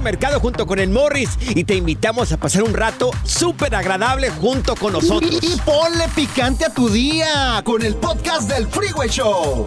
Mercado 0.00 0.40
junto 0.40 0.66
con 0.66 0.78
el 0.78 0.90
Morris 0.90 1.30
y 1.40 1.64
te 1.64 1.74
invitamos 1.74 2.32
a 2.32 2.36
pasar 2.36 2.62
un 2.62 2.74
rato 2.74 3.10
súper 3.24 3.74
agradable 3.74 4.30
junto 4.30 4.74
con 4.76 4.92
nosotros. 4.94 5.38
Y, 5.42 5.54
y 5.54 5.56
ponle 5.64 6.08
picante 6.14 6.64
a 6.64 6.72
tu 6.72 6.88
día 6.88 7.60
con 7.64 7.82
el 7.82 7.94
podcast 7.96 8.48
del 8.50 8.66
Freeway 8.68 9.08
Show. 9.08 9.64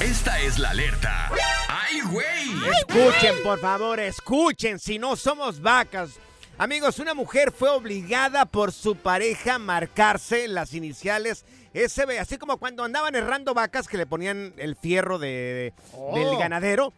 Esta 0.00 0.40
es 0.40 0.58
la 0.58 0.70
alerta. 0.70 1.30
¡Ay, 1.68 2.00
güey! 2.10 2.72
Escuchen, 2.78 3.36
por 3.44 3.60
favor, 3.60 4.00
escuchen, 4.00 4.78
si 4.78 4.98
no 4.98 5.16
somos 5.16 5.60
vacas. 5.60 6.10
Amigos, 6.58 6.98
una 6.98 7.14
mujer 7.14 7.50
fue 7.50 7.70
obligada 7.70 8.44
por 8.44 8.72
su 8.72 8.94
pareja 8.96 9.54
a 9.54 9.58
marcarse 9.58 10.46
las 10.48 10.74
iniciales 10.74 11.44
SB, 11.74 12.18
así 12.20 12.36
como 12.36 12.58
cuando 12.58 12.84
andaban 12.84 13.14
errando 13.14 13.54
vacas 13.54 13.88
que 13.88 13.96
le 13.96 14.06
ponían 14.06 14.52
el 14.58 14.76
fierro 14.76 15.18
de, 15.18 15.72
Oh. 15.94 16.14
del 16.16 16.36
ganadero. 16.36 16.92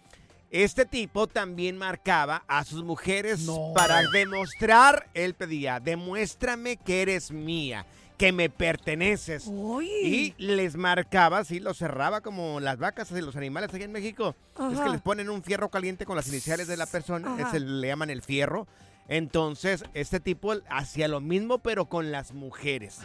Este 0.54 0.86
tipo 0.86 1.26
también 1.26 1.76
marcaba 1.76 2.44
a 2.46 2.62
sus 2.64 2.84
mujeres 2.84 3.44
para 3.74 4.02
demostrar, 4.12 5.08
él 5.12 5.34
pedía, 5.34 5.80
demuéstrame 5.80 6.76
que 6.76 7.02
eres 7.02 7.32
mía, 7.32 7.86
que 8.16 8.30
me 8.30 8.48
perteneces. 8.48 9.50
Y 9.82 10.32
les 10.38 10.76
marcaba, 10.76 11.38
así 11.38 11.58
los 11.58 11.78
cerraba 11.78 12.20
como 12.20 12.60
las 12.60 12.78
vacas 12.78 13.10
y 13.10 13.20
los 13.20 13.34
animales 13.34 13.74
aquí 13.74 13.82
en 13.82 13.90
México. 13.90 14.36
Es 14.72 14.78
que 14.78 14.90
les 14.90 15.00
ponen 15.00 15.28
un 15.28 15.42
fierro 15.42 15.70
caliente 15.70 16.06
con 16.06 16.14
las 16.14 16.28
iniciales 16.28 16.68
de 16.68 16.76
la 16.76 16.86
persona, 16.86 17.34
Ajá. 17.34 17.48
ese 17.48 17.58
le 17.58 17.88
llaman 17.88 18.10
el 18.10 18.22
fierro. 18.22 18.68
Entonces, 19.06 19.84
este 19.92 20.18
tipo 20.18 20.54
hacía 20.70 21.08
lo 21.08 21.20
mismo, 21.20 21.58
pero 21.58 21.86
con 21.86 22.10
las 22.10 22.32
mujeres. 22.32 23.00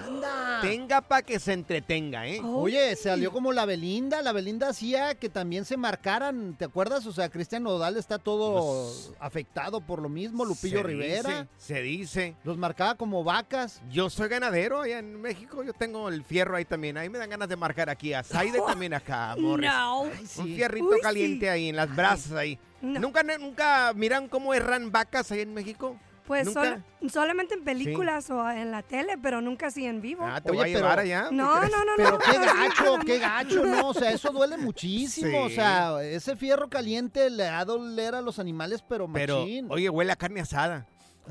Tenga 0.62 1.02
para 1.02 1.24
que 1.24 1.40
se 1.40 1.54
entretenga, 1.54 2.26
¿eh? 2.28 2.40
Oye, 2.44 2.96
salió 2.96 3.32
como 3.32 3.52
la 3.52 3.66
Belinda. 3.66 4.22
La 4.22 4.32
Belinda 4.32 4.70
hacía 4.70 5.16
que 5.16 5.28
también 5.30 5.66
se 5.66 5.76
marcaran. 5.78 6.56
¿Te 6.58 6.66
acuerdas? 6.66 7.06
O 7.06 7.12
sea, 7.12 7.30
Cristian 7.30 7.64
Nodal 7.64 7.98
está 7.98 8.18
todo 8.18 8.86
Pues, 8.86 9.12
afectado 9.20 9.82
por 9.82 10.02
lo 10.02 10.08
mismo. 10.10 10.46
Lupillo 10.46 10.78
Se 10.78 10.84
Rivera. 10.84 11.30
dice, 11.30 11.48
se 11.58 11.82
dice. 11.82 12.36
Los 12.46 12.58
marcaba 12.58 12.96
como 12.96 13.24
vacas. 13.24 13.82
Yo 13.92 14.10
soy 14.10 14.30
ganadero 14.30 14.82
allá 14.82 15.00
en 15.00 15.20
México, 15.22 15.64
yo 15.64 15.74
tengo 15.74 16.08
el 16.10 16.24
fierro 16.24 16.56
ahí 16.56 16.66
también. 16.66 16.98
Ahí 16.98 17.10
me 17.10 17.18
dan 17.18 17.30
ganas 17.30 17.50
de 17.50 17.56
marcar 17.58 17.90
aquí 17.90 18.14
a 18.14 18.24
Saide 18.24 18.60
también 18.66 18.94
acá, 18.94 19.36
Morris. 19.38 19.70
No. 19.70 20.04
Ay, 20.06 20.26
sí. 20.26 20.40
Un 20.42 20.48
fierrito 20.56 20.88
Uy, 20.88 20.96
sí. 20.96 21.02
caliente 21.02 21.50
ahí 21.50 21.70
en 21.70 21.76
las 21.76 21.94
brasas 21.94 22.32
ahí. 22.34 22.58
No. 22.82 23.00
¿Nunca, 23.00 23.24
nunca 23.24 23.94
miran 23.96 24.28
cómo 24.28 24.54
erran 24.54 24.92
vacas 24.92 25.32
ahí 25.32 25.42
en 25.42 25.54
México? 25.54 25.98
Pues 26.26 26.54
sol- 26.54 26.84
solamente 27.12 27.56
en 27.56 27.64
películas 27.64 28.30
o 28.30 28.48
en 28.52 28.70
la 28.70 28.84
tele, 28.84 29.18
pero 29.18 29.42
nunca 29.42 29.68
así 29.68 29.86
en 29.88 30.00
vivo. 30.00 30.24
Ah, 30.24 30.40
te 30.40 30.52
Oye, 30.52 30.60
voy 30.60 30.70
a 30.70 30.74
llevar 30.78 30.92
pero- 30.92 31.02
allá. 31.02 31.30
¿qué 31.30 31.36
no, 31.36 31.56
no, 31.60 31.68
no, 31.86 31.92
Pero 31.98 32.12
no. 32.12 32.20
qué 32.20 32.38
gacho, 32.38 33.00
qué 33.04 33.18
gacho, 33.18 33.66
¿no? 33.66 33.88
O 33.90 33.94
sea, 33.96 34.12
eso 34.12 34.30
duele 34.32 34.56
muchísimo. 34.58 35.46
O 35.46 35.50
sea, 35.50 36.04
ese 36.04 36.36
fierro 36.36 36.70
caliente 36.70 37.30
le 37.32 37.50
va 37.50 37.60
a 37.60 37.66
doler 37.66 38.14
a 38.14 38.22
los 38.22 38.38
animales, 38.38 38.84
pero 38.88 39.12
Pero, 39.12 39.40
machín. 39.40 39.68
oye, 39.72 39.90
huele 39.90 40.12
a 40.12 40.16
carne 40.16 40.42
asada. 40.42 40.86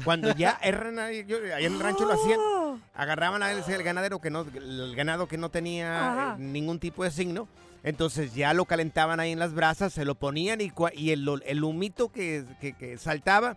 Cuando 0.04 0.32
ya 0.34 0.58
erran 0.62 0.98
ahí, 0.98 1.24
yo- 1.26 1.38
allá 1.38 1.58
en 1.66 1.74
el 1.74 1.80
rancho 1.80 2.04
lo 2.04 2.14
hacían, 2.14 2.40
Oh. 2.40 2.78
agarraban 2.94 3.42
a 3.44 3.52
él, 3.52 3.62
el 3.68 3.82
ganadero 3.84 4.20
que 4.20 4.30
no, 4.30 4.40
el 4.52 4.94
ganado 4.96 5.28
que 5.28 5.38
no 5.38 5.48
tenía 5.48 6.34
eh, 6.36 6.40
ningún 6.42 6.80
tipo 6.80 7.04
de 7.04 7.12
signo. 7.12 7.46
Entonces 7.84 8.34
ya 8.34 8.52
lo 8.54 8.64
calentaban 8.64 9.20
ahí 9.20 9.30
en 9.32 9.38
las 9.38 9.54
brasas, 9.54 9.92
se 9.92 10.04
lo 10.04 10.14
ponían 10.16 10.60
y, 10.60 10.72
y 10.94 11.10
el, 11.12 11.28
el 11.46 11.62
humito 11.64 12.10
que, 12.10 12.44
que- 12.60 12.72
que 12.74 12.98
saltaba 12.98 13.56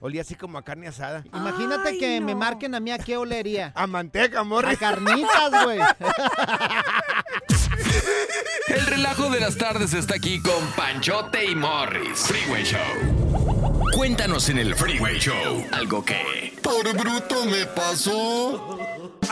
olía 0.00 0.20
así 0.22 0.34
como 0.34 0.58
a 0.58 0.62
carne 0.64 0.88
asada. 0.88 1.22
Imagínate 1.32 1.90
Ay, 1.90 1.98
que 1.98 2.20
me 2.20 2.34
marquen 2.34 2.74
a 2.74 2.80
mí 2.80 2.90
a 2.90 2.98
qué 2.98 3.16
olería. 3.16 3.72
A 3.76 3.86
manteca, 3.86 4.40
A 4.40 4.44
morri. 4.44 4.76
carnitas, 4.76 5.64
güey. 5.64 5.78
El 8.68 8.86
relajo 8.86 9.28
de 9.30 9.40
las 9.40 9.56
tardes 9.56 9.92
está 9.94 10.14
aquí 10.16 10.40
con 10.40 10.64
Panchote 10.76 11.44
y 11.44 11.54
Morris. 11.54 12.20
Freeway 12.20 12.64
Show. 12.64 13.88
Cuéntanos 13.94 14.48
en 14.48 14.58
el 14.58 14.74
Freeway 14.74 15.18
Show 15.18 15.64
algo 15.72 16.04
que... 16.04 16.52
Por 16.62 16.96
bruto 16.96 17.44
me 17.46 17.66
pasó. 17.66 18.78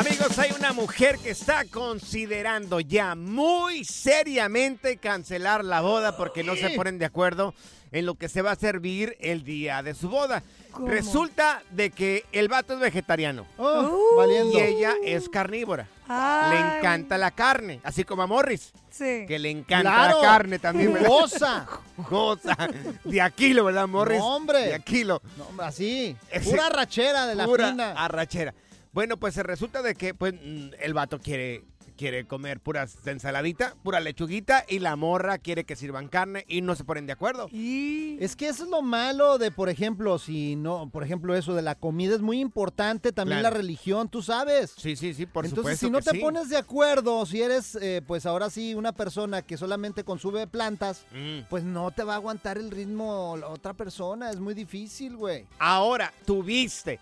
Amigos, 0.01 0.39
hay 0.39 0.51
una 0.59 0.73
mujer 0.73 1.19
que 1.19 1.29
está 1.31 1.65
considerando 1.67 2.81
ya 2.81 3.15
muy 3.15 3.85
seriamente 3.85 4.97
cancelar 4.97 5.63
la 5.63 5.83
boda 5.83 6.17
porque 6.17 6.43
no 6.43 6.57
se 6.57 6.71
ponen 6.71 6.99
de 6.99 7.05
acuerdo 7.05 7.53
en 7.93 8.07
lo 8.07 8.15
que 8.15 8.29
se 8.31 8.41
va 8.41 8.53
a 8.53 8.57
servir 8.57 9.17
el 9.21 9.45
día 9.45 9.83
de 9.83 9.95
su 9.95 10.09
boda. 10.09 10.43
¿Cómo? 10.73 10.89
Resulta 10.89 11.63
de 11.71 11.91
que 11.91 12.25
el 12.33 12.49
vato 12.49 12.75
es 12.75 12.81
vegetariano 12.81 13.45
Oh, 13.59 14.15
valiendo. 14.17 14.57
y 14.59 14.63
ella 14.63 14.95
es 15.05 15.29
carnívora. 15.29 15.87
Le 16.09 16.79
encanta 16.79 17.19
la 17.19 17.31
carne, 17.33 17.81
así 17.85 18.05
como 18.05 18.23
a 18.23 18.27
Morris, 18.27 18.73
Sí. 18.91 19.27
que 19.29 19.39
le 19.39 19.51
encanta 19.51 19.91
Claro. 19.93 20.23
la 20.23 20.29
carne 20.29 20.59
también. 20.59 20.97
Jugosa. 20.97 21.67
Jugosa. 21.99 22.57
De 23.05 23.21
a 23.21 23.29
kilo, 23.31 23.65
¿verdad, 23.65 23.87
Morris? 23.87 24.19
No, 24.19 24.35
hombre. 24.37 24.61
De 24.67 24.75
a 24.75 24.79
kilo. 24.79 25.21
No, 25.37 25.45
hombre, 25.45 25.67
así. 25.67 26.17
Ese- 26.31 26.51
Pura 26.51 26.69
rachera 26.71 27.27
de 27.27 27.35
la 27.35 27.45
Pura 27.45 27.71
fina. 27.71 27.93
arrachera. 27.93 28.55
Bueno, 28.93 29.17
pues 29.19 29.35
se 29.35 29.43
resulta 29.43 29.83
de 29.83 29.95
que 29.95 30.15
pues, 30.15 30.35
mm, 30.35 30.71
el 30.81 30.95
vato 30.95 31.21
quiere, 31.21 31.65
quiere 31.97 32.27
comer 32.27 32.59
puras 32.61 32.97
ensaladita, 33.07 33.77
pura 33.85 34.01
lechuguita 34.01 34.65
y 34.69 34.81
la 34.81 34.97
morra 34.97 35.39
quiere 35.39 35.63
que 35.65 35.77
sirvan 35.77 36.09
carne 36.09 36.45
y 36.49 36.61
no 36.63 36.75
se 36.75 36.83
ponen 36.83 37.07
de 37.07 37.13
acuerdo. 37.13 37.49
Y... 37.53 38.17
Es 38.21 38.35
que 38.35 38.49
eso 38.49 38.65
es 38.65 38.69
lo 38.71 38.83
malo 38.83 39.39
de, 39.39 39.51
por 39.53 39.69
ejemplo, 39.69 40.19
si 40.19 40.57
no, 40.57 40.91
por 40.91 41.05
ejemplo, 41.05 41.37
eso 41.37 41.55
de 41.55 41.63
la 41.63 41.75
comida 41.77 42.15
es 42.17 42.21
muy 42.21 42.41
importante, 42.41 43.13
también 43.13 43.41
Claro. 43.41 43.55
la 43.55 43.61
religión, 43.61 44.09
tú 44.09 44.23
sabes. 44.23 44.75
Sí, 44.77 44.97
sí, 44.97 45.15
sí, 45.15 45.25
por 45.27 45.45
Entonces, 45.47 45.79
supuesto 45.79 45.87
si 45.87 45.91
no 45.93 45.99
que 45.99 46.05
te 46.05 46.11
sí. 46.11 46.19
pones 46.19 46.49
de 46.49 46.57
acuerdo, 46.57 47.25
si 47.27 47.43
eres, 47.43 47.77
eh, 47.77 48.03
pues 48.07 48.27
ahora 48.27 48.51
sí, 48.51 48.75
una 48.75 48.93
persona 48.93 49.43
que 49.43 49.57
solamente 49.57 50.03
consume 50.05 50.47
plantas, 50.49 51.07
Mm. 51.13 51.43
pues 51.49 51.63
no 51.63 51.93
te 51.93 52.03
va 52.03 52.15
a 52.15 52.17
aguantar 52.17 52.59
el 52.59 52.71
ritmo 52.73 53.37
la 53.39 53.47
otra 53.49 53.73
persona. 53.75 54.31
Es 54.31 54.41
muy 54.41 54.55
difícil, 54.55 55.17
güey. 55.17 55.47
Ahora, 55.61 56.13
tuviste 56.27 56.99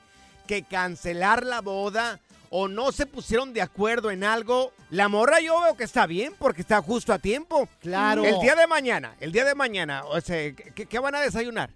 que 0.48 0.64
cancelar 0.64 1.44
la 1.46 1.60
boda 1.60 2.18
o 2.50 2.66
no 2.66 2.90
se 2.90 3.06
pusieron 3.06 3.52
de 3.52 3.62
acuerdo 3.62 4.10
en 4.10 4.24
algo. 4.24 4.72
La 4.90 5.08
morra 5.08 5.38
yo 5.40 5.60
veo 5.60 5.76
que 5.76 5.84
está 5.84 6.06
bien 6.06 6.34
porque 6.38 6.62
está 6.62 6.82
justo 6.82 7.12
a 7.12 7.18
tiempo. 7.20 7.68
Claro. 7.80 8.24
El 8.24 8.40
día 8.40 8.56
de 8.56 8.66
mañana, 8.66 9.14
el 9.20 9.30
día 9.30 9.44
de 9.44 9.54
mañana, 9.54 10.04
o 10.06 10.20
sea, 10.20 10.52
¿qué, 10.52 10.86
qué 10.86 10.98
van 10.98 11.14
a 11.14 11.20
desayunar? 11.20 11.70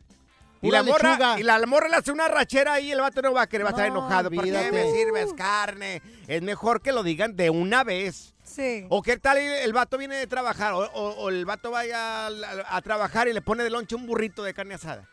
Y 0.65 0.71
la, 0.71 0.83
morra, 0.85 1.11
lechuga. 1.11 1.41
y 1.41 1.43
la 1.43 1.67
morra 1.67 1.89
le 1.89 1.97
hace 1.97 2.13
una 2.13 2.29
rachera 2.29 2.75
ahí 2.75 2.87
y 2.89 2.93
el 2.93 3.01
vato 3.01 3.21
no 3.21 3.33
va 3.33 3.43
a 3.43 3.47
querer, 3.49 3.67
va 3.67 3.71
a 3.71 3.73
estar 3.73 3.89
No, 3.89 3.99
enojado. 3.99 4.31
¿Por 4.31 4.45
qué 4.45 4.71
me 4.73 4.93
sirves 4.93 5.33
carne? 5.37 6.01
Es 6.29 6.41
mejor 6.41 6.81
que 6.81 6.93
lo 6.93 7.03
digan 7.03 7.37
de 7.37 7.51
una 7.51 7.83
vez. 7.85 8.33
Sí. 8.45 8.87
O 8.89 9.03
qué 9.03 9.17
tal 9.19 9.39
el, 9.39 9.51
el 9.53 9.73
vato 9.73 9.99
viene 9.99 10.15
de 10.17 10.27
trabajar, 10.29 10.73
o, 10.75 10.79
o- 10.79 11.15
o 11.17 11.29
el 11.31 11.45
vato 11.45 11.71
vaya 11.73 12.27
a, 12.27 12.29
a- 12.29 12.77
a 12.77 12.81
trabajar 12.83 13.27
y 13.29 13.33
le 13.33 13.43
pone 13.43 13.65
de 13.65 13.71
lonche 13.71 13.97
un 13.97 14.07
burrito 14.07 14.43
de 14.45 14.55
carne 14.55 14.75
asada. 14.75 15.09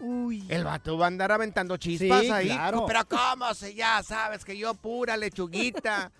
Uy. 0.00 0.44
El 0.48 0.64
vato 0.64 0.96
va 0.98 1.06
a 1.06 1.08
andar 1.08 1.32
aventando 1.32 1.76
chispas 1.76 2.20
Sí, 2.22 2.30
ahí. 2.30 2.46
claro. 2.48 2.84
Pero 2.86 3.00
¿cómo? 3.08 3.52
Si 3.54 3.74
ya 3.74 4.02
sabes 4.02 4.44
que 4.44 4.56
yo 4.56 4.74
pura 4.74 5.16
lechuguita. 5.16 6.10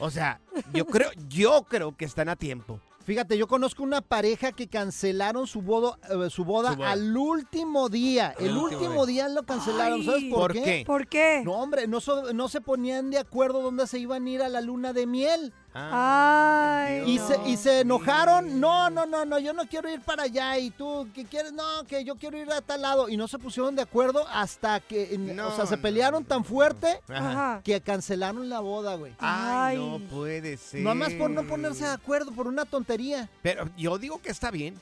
O 0.00 0.10
sea, 0.10 0.40
yo 0.72 0.86
creo, 0.86 1.10
yo 1.28 1.62
creo 1.68 1.96
que 1.96 2.04
están 2.04 2.28
a 2.28 2.36
tiempo. 2.36 2.80
Fíjate, 3.08 3.38
yo 3.38 3.48
conozco 3.48 3.82
una 3.82 4.02
pareja 4.02 4.52
que 4.52 4.68
cancelaron 4.68 5.46
su, 5.46 5.62
bodo- 5.62 5.96
eh, 6.10 6.28
su, 6.28 6.44
boda 6.44 6.72
Su 6.72 6.76
boda. 6.76 6.90
al 6.90 7.16
último 7.16 7.88
día. 7.88 8.34
El 8.38 8.54
último 8.56 8.82
último 8.82 9.06
día 9.06 9.28
lo 9.30 9.44
cancelaron. 9.44 10.00
Ay. 10.00 10.04
¿Sabes 10.04 10.24
por, 10.24 10.38
¿Por 10.40 10.52
qué? 10.52 10.62
qué? 10.62 10.82
¿Por 10.86 11.06
qué? 11.08 11.42
No, 11.42 11.52
hombre, 11.54 11.86
no, 11.88 12.00
so- 12.00 12.34
no 12.34 12.48
se 12.48 12.60
ponían 12.60 13.10
de 13.10 13.16
acuerdo 13.18 13.62
dónde 13.62 13.86
se 13.86 13.98
iban 13.98 14.26
a 14.26 14.30
ir 14.30 14.42
a 14.42 14.50
la 14.50 14.60
luna 14.60 14.92
de 14.92 15.06
miel. 15.06 15.54
Ay. 15.72 17.02
Y, 17.06 17.16
no. 17.18 17.28
se, 17.28 17.38
y 17.48 17.56
se 17.56 17.80
enojaron. 17.80 18.60
No, 18.60 18.90
no, 18.90 19.06
no, 19.06 19.24
no, 19.24 19.38
yo 19.38 19.52
no 19.52 19.66
quiero 19.66 19.88
ir 19.90 20.00
para 20.00 20.24
allá. 20.24 20.58
Y 20.58 20.70
tú, 20.70 21.08
¿qué 21.14 21.24
quieres? 21.24 21.52
No, 21.52 21.62
que 21.86 22.04
yo 22.04 22.16
quiero 22.16 22.36
ir 22.36 22.50
a 22.52 22.60
tal 22.60 22.82
lado. 22.82 23.08
Y 23.08 23.16
no 23.16 23.28
se 23.28 23.38
pusieron 23.38 23.74
de 23.76 23.82
acuerdo 23.82 24.26
hasta 24.28 24.80
que, 24.80 25.16
No, 25.18 25.48
o 25.48 25.56
sea, 25.56 25.66
se 25.66 25.76
no, 25.76 25.82
pelearon 25.82 26.24
tan 26.24 26.44
fuerte 26.44 27.00
Ajá. 27.08 27.60
Que 27.64 27.80
cancelaron 27.80 28.48
la 28.48 28.60
boda, 28.60 28.96
güey. 28.96 29.12
Ay, 29.18 29.76
Ay. 29.76 29.78
no 29.78 29.98
puede 30.08 30.56
ser. 30.56 30.80
No 30.80 30.94
más 30.94 31.12
por 31.14 31.30
no 31.30 31.46
ponerse 31.46 31.84
de 31.84 31.92
acuerdo, 31.92 32.32
por 32.32 32.46
una 32.46 32.64
tontería. 32.64 32.97
Pero 33.42 33.68
yo 33.76 33.98
digo 33.98 34.20
que 34.20 34.30
está 34.30 34.50
bien. 34.50 34.74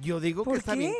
Yo 0.00 0.20
digo 0.20 0.42
que 0.44 0.50
¿Por 0.50 0.58
está 0.58 0.72
qué? 0.72 0.78
bien. 0.78 0.94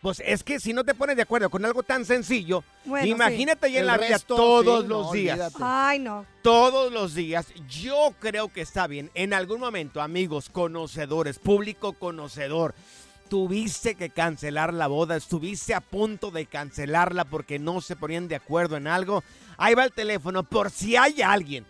Pues 0.00 0.22
es 0.24 0.44
que 0.44 0.60
si 0.60 0.72
no 0.72 0.84
te 0.84 0.94
pones 0.94 1.16
de 1.16 1.22
acuerdo 1.22 1.50
con 1.50 1.64
algo 1.64 1.82
tan 1.82 2.04
sencillo, 2.04 2.62
Bueno, 2.84 3.06
imagínate 3.08 3.72
ya 3.72 3.78
en 3.80 3.82
El 3.82 3.86
la 3.88 3.98
vida 3.98 4.18
todos 4.20 4.82
sí, 4.82 4.88
los 4.88 5.06
no, 5.06 5.12
días. 5.12 5.34
olvídate. 5.38 5.56
Ay, 5.60 5.98
no. 5.98 6.24
Todos 6.42 6.92
los 6.92 7.14
días, 7.14 7.46
yo 7.68 8.14
creo 8.20 8.52
que 8.52 8.60
está 8.60 8.86
bien. 8.86 9.10
En 9.14 9.32
algún 9.32 9.58
momento, 9.58 10.00
amigos, 10.00 10.48
conocedores, 10.48 11.38
público 11.40 11.94
conocedor, 11.94 12.74
tuviste 13.28 13.96
que 13.96 14.10
cancelar 14.10 14.72
la 14.72 14.86
boda, 14.86 15.16
estuviste 15.16 15.74
a 15.74 15.80
punto 15.80 16.30
de 16.30 16.46
cancelarla 16.46 17.24
porque 17.24 17.58
no 17.58 17.80
se 17.80 17.96
ponían 17.96 18.28
de 18.28 18.36
acuerdo 18.36 18.76
en 18.76 18.86
algo. 18.86 19.24
Ahí 19.56 19.74
va 19.74 19.84
el 19.84 19.92
teléfono, 19.92 20.44
por 20.44 20.70
si 20.70 20.94
hay 20.94 21.22
alguien. 21.22 21.64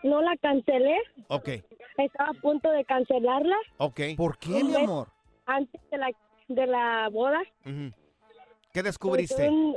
No 0.02 0.20
la 0.20 0.36
cancelé, 0.36 0.96
Ok, 1.28 1.48
estaba 1.96 2.28
a 2.28 2.34
punto 2.42 2.70
de 2.70 2.84
cancelarla 2.84 3.56
ok. 3.78 4.00
¿Por 4.18 4.36
qué, 4.38 4.62
mi 4.62 4.74
amor? 4.76 5.08
antes 5.46 5.80
de 5.90 5.96
la, 5.96 6.10
de 6.48 6.66
la 6.66 7.08
boda. 7.10 7.40
¿Qué 7.64 7.92
Pues, 8.74 8.84
descubriste? 8.84 9.48
un- 9.48 9.74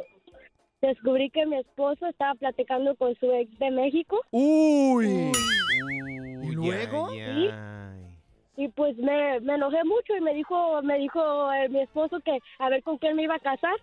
descubrí 0.82 1.30
que 1.30 1.46
mi 1.46 1.58
esposo 1.58 2.06
estaba 2.08 2.36
platicando 2.36 2.96
con 2.96 3.16
su 3.16 3.32
ex 3.32 3.58
de 3.60 3.72
México 3.72 4.20
Uy. 4.32 5.06
Uy, 5.08 6.48
¿Y 6.48 6.52
luego? 6.52 7.10
ay. 7.10 8.16
y 8.58 8.68
pues 8.70 8.98
me, 8.98 9.40
me 9.42 9.56
enojé 9.56 9.84
mucho 9.84 10.16
y 10.18 10.22
me 10.22 10.34
dijo 10.34 10.82
me 10.82 10.98
dijo 10.98 11.52
eh, 11.54 11.70
mi 11.70 11.82
esposo 11.82 12.20
que 12.22 12.40
a 12.60 12.70
ver 12.70 12.82
con 12.84 12.98
quién 12.98 13.16
me 13.16 13.24
iba 13.24 13.36
a 13.36 13.40
casar. 13.40 13.76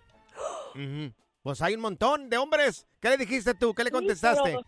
Pues 1.41 1.61
hay 1.61 1.75
un 1.75 1.81
montón 1.81 2.29
de 2.29 2.37
hombres. 2.37 2.85
¿Qué 2.99 3.09
le 3.09 3.17
dijiste 3.17 3.53
tú? 3.53 3.73
¿Qué 3.73 3.83
le 3.83 3.89
Sí, 3.89 3.95
contestaste? 3.95 4.41
pero, 4.43 4.61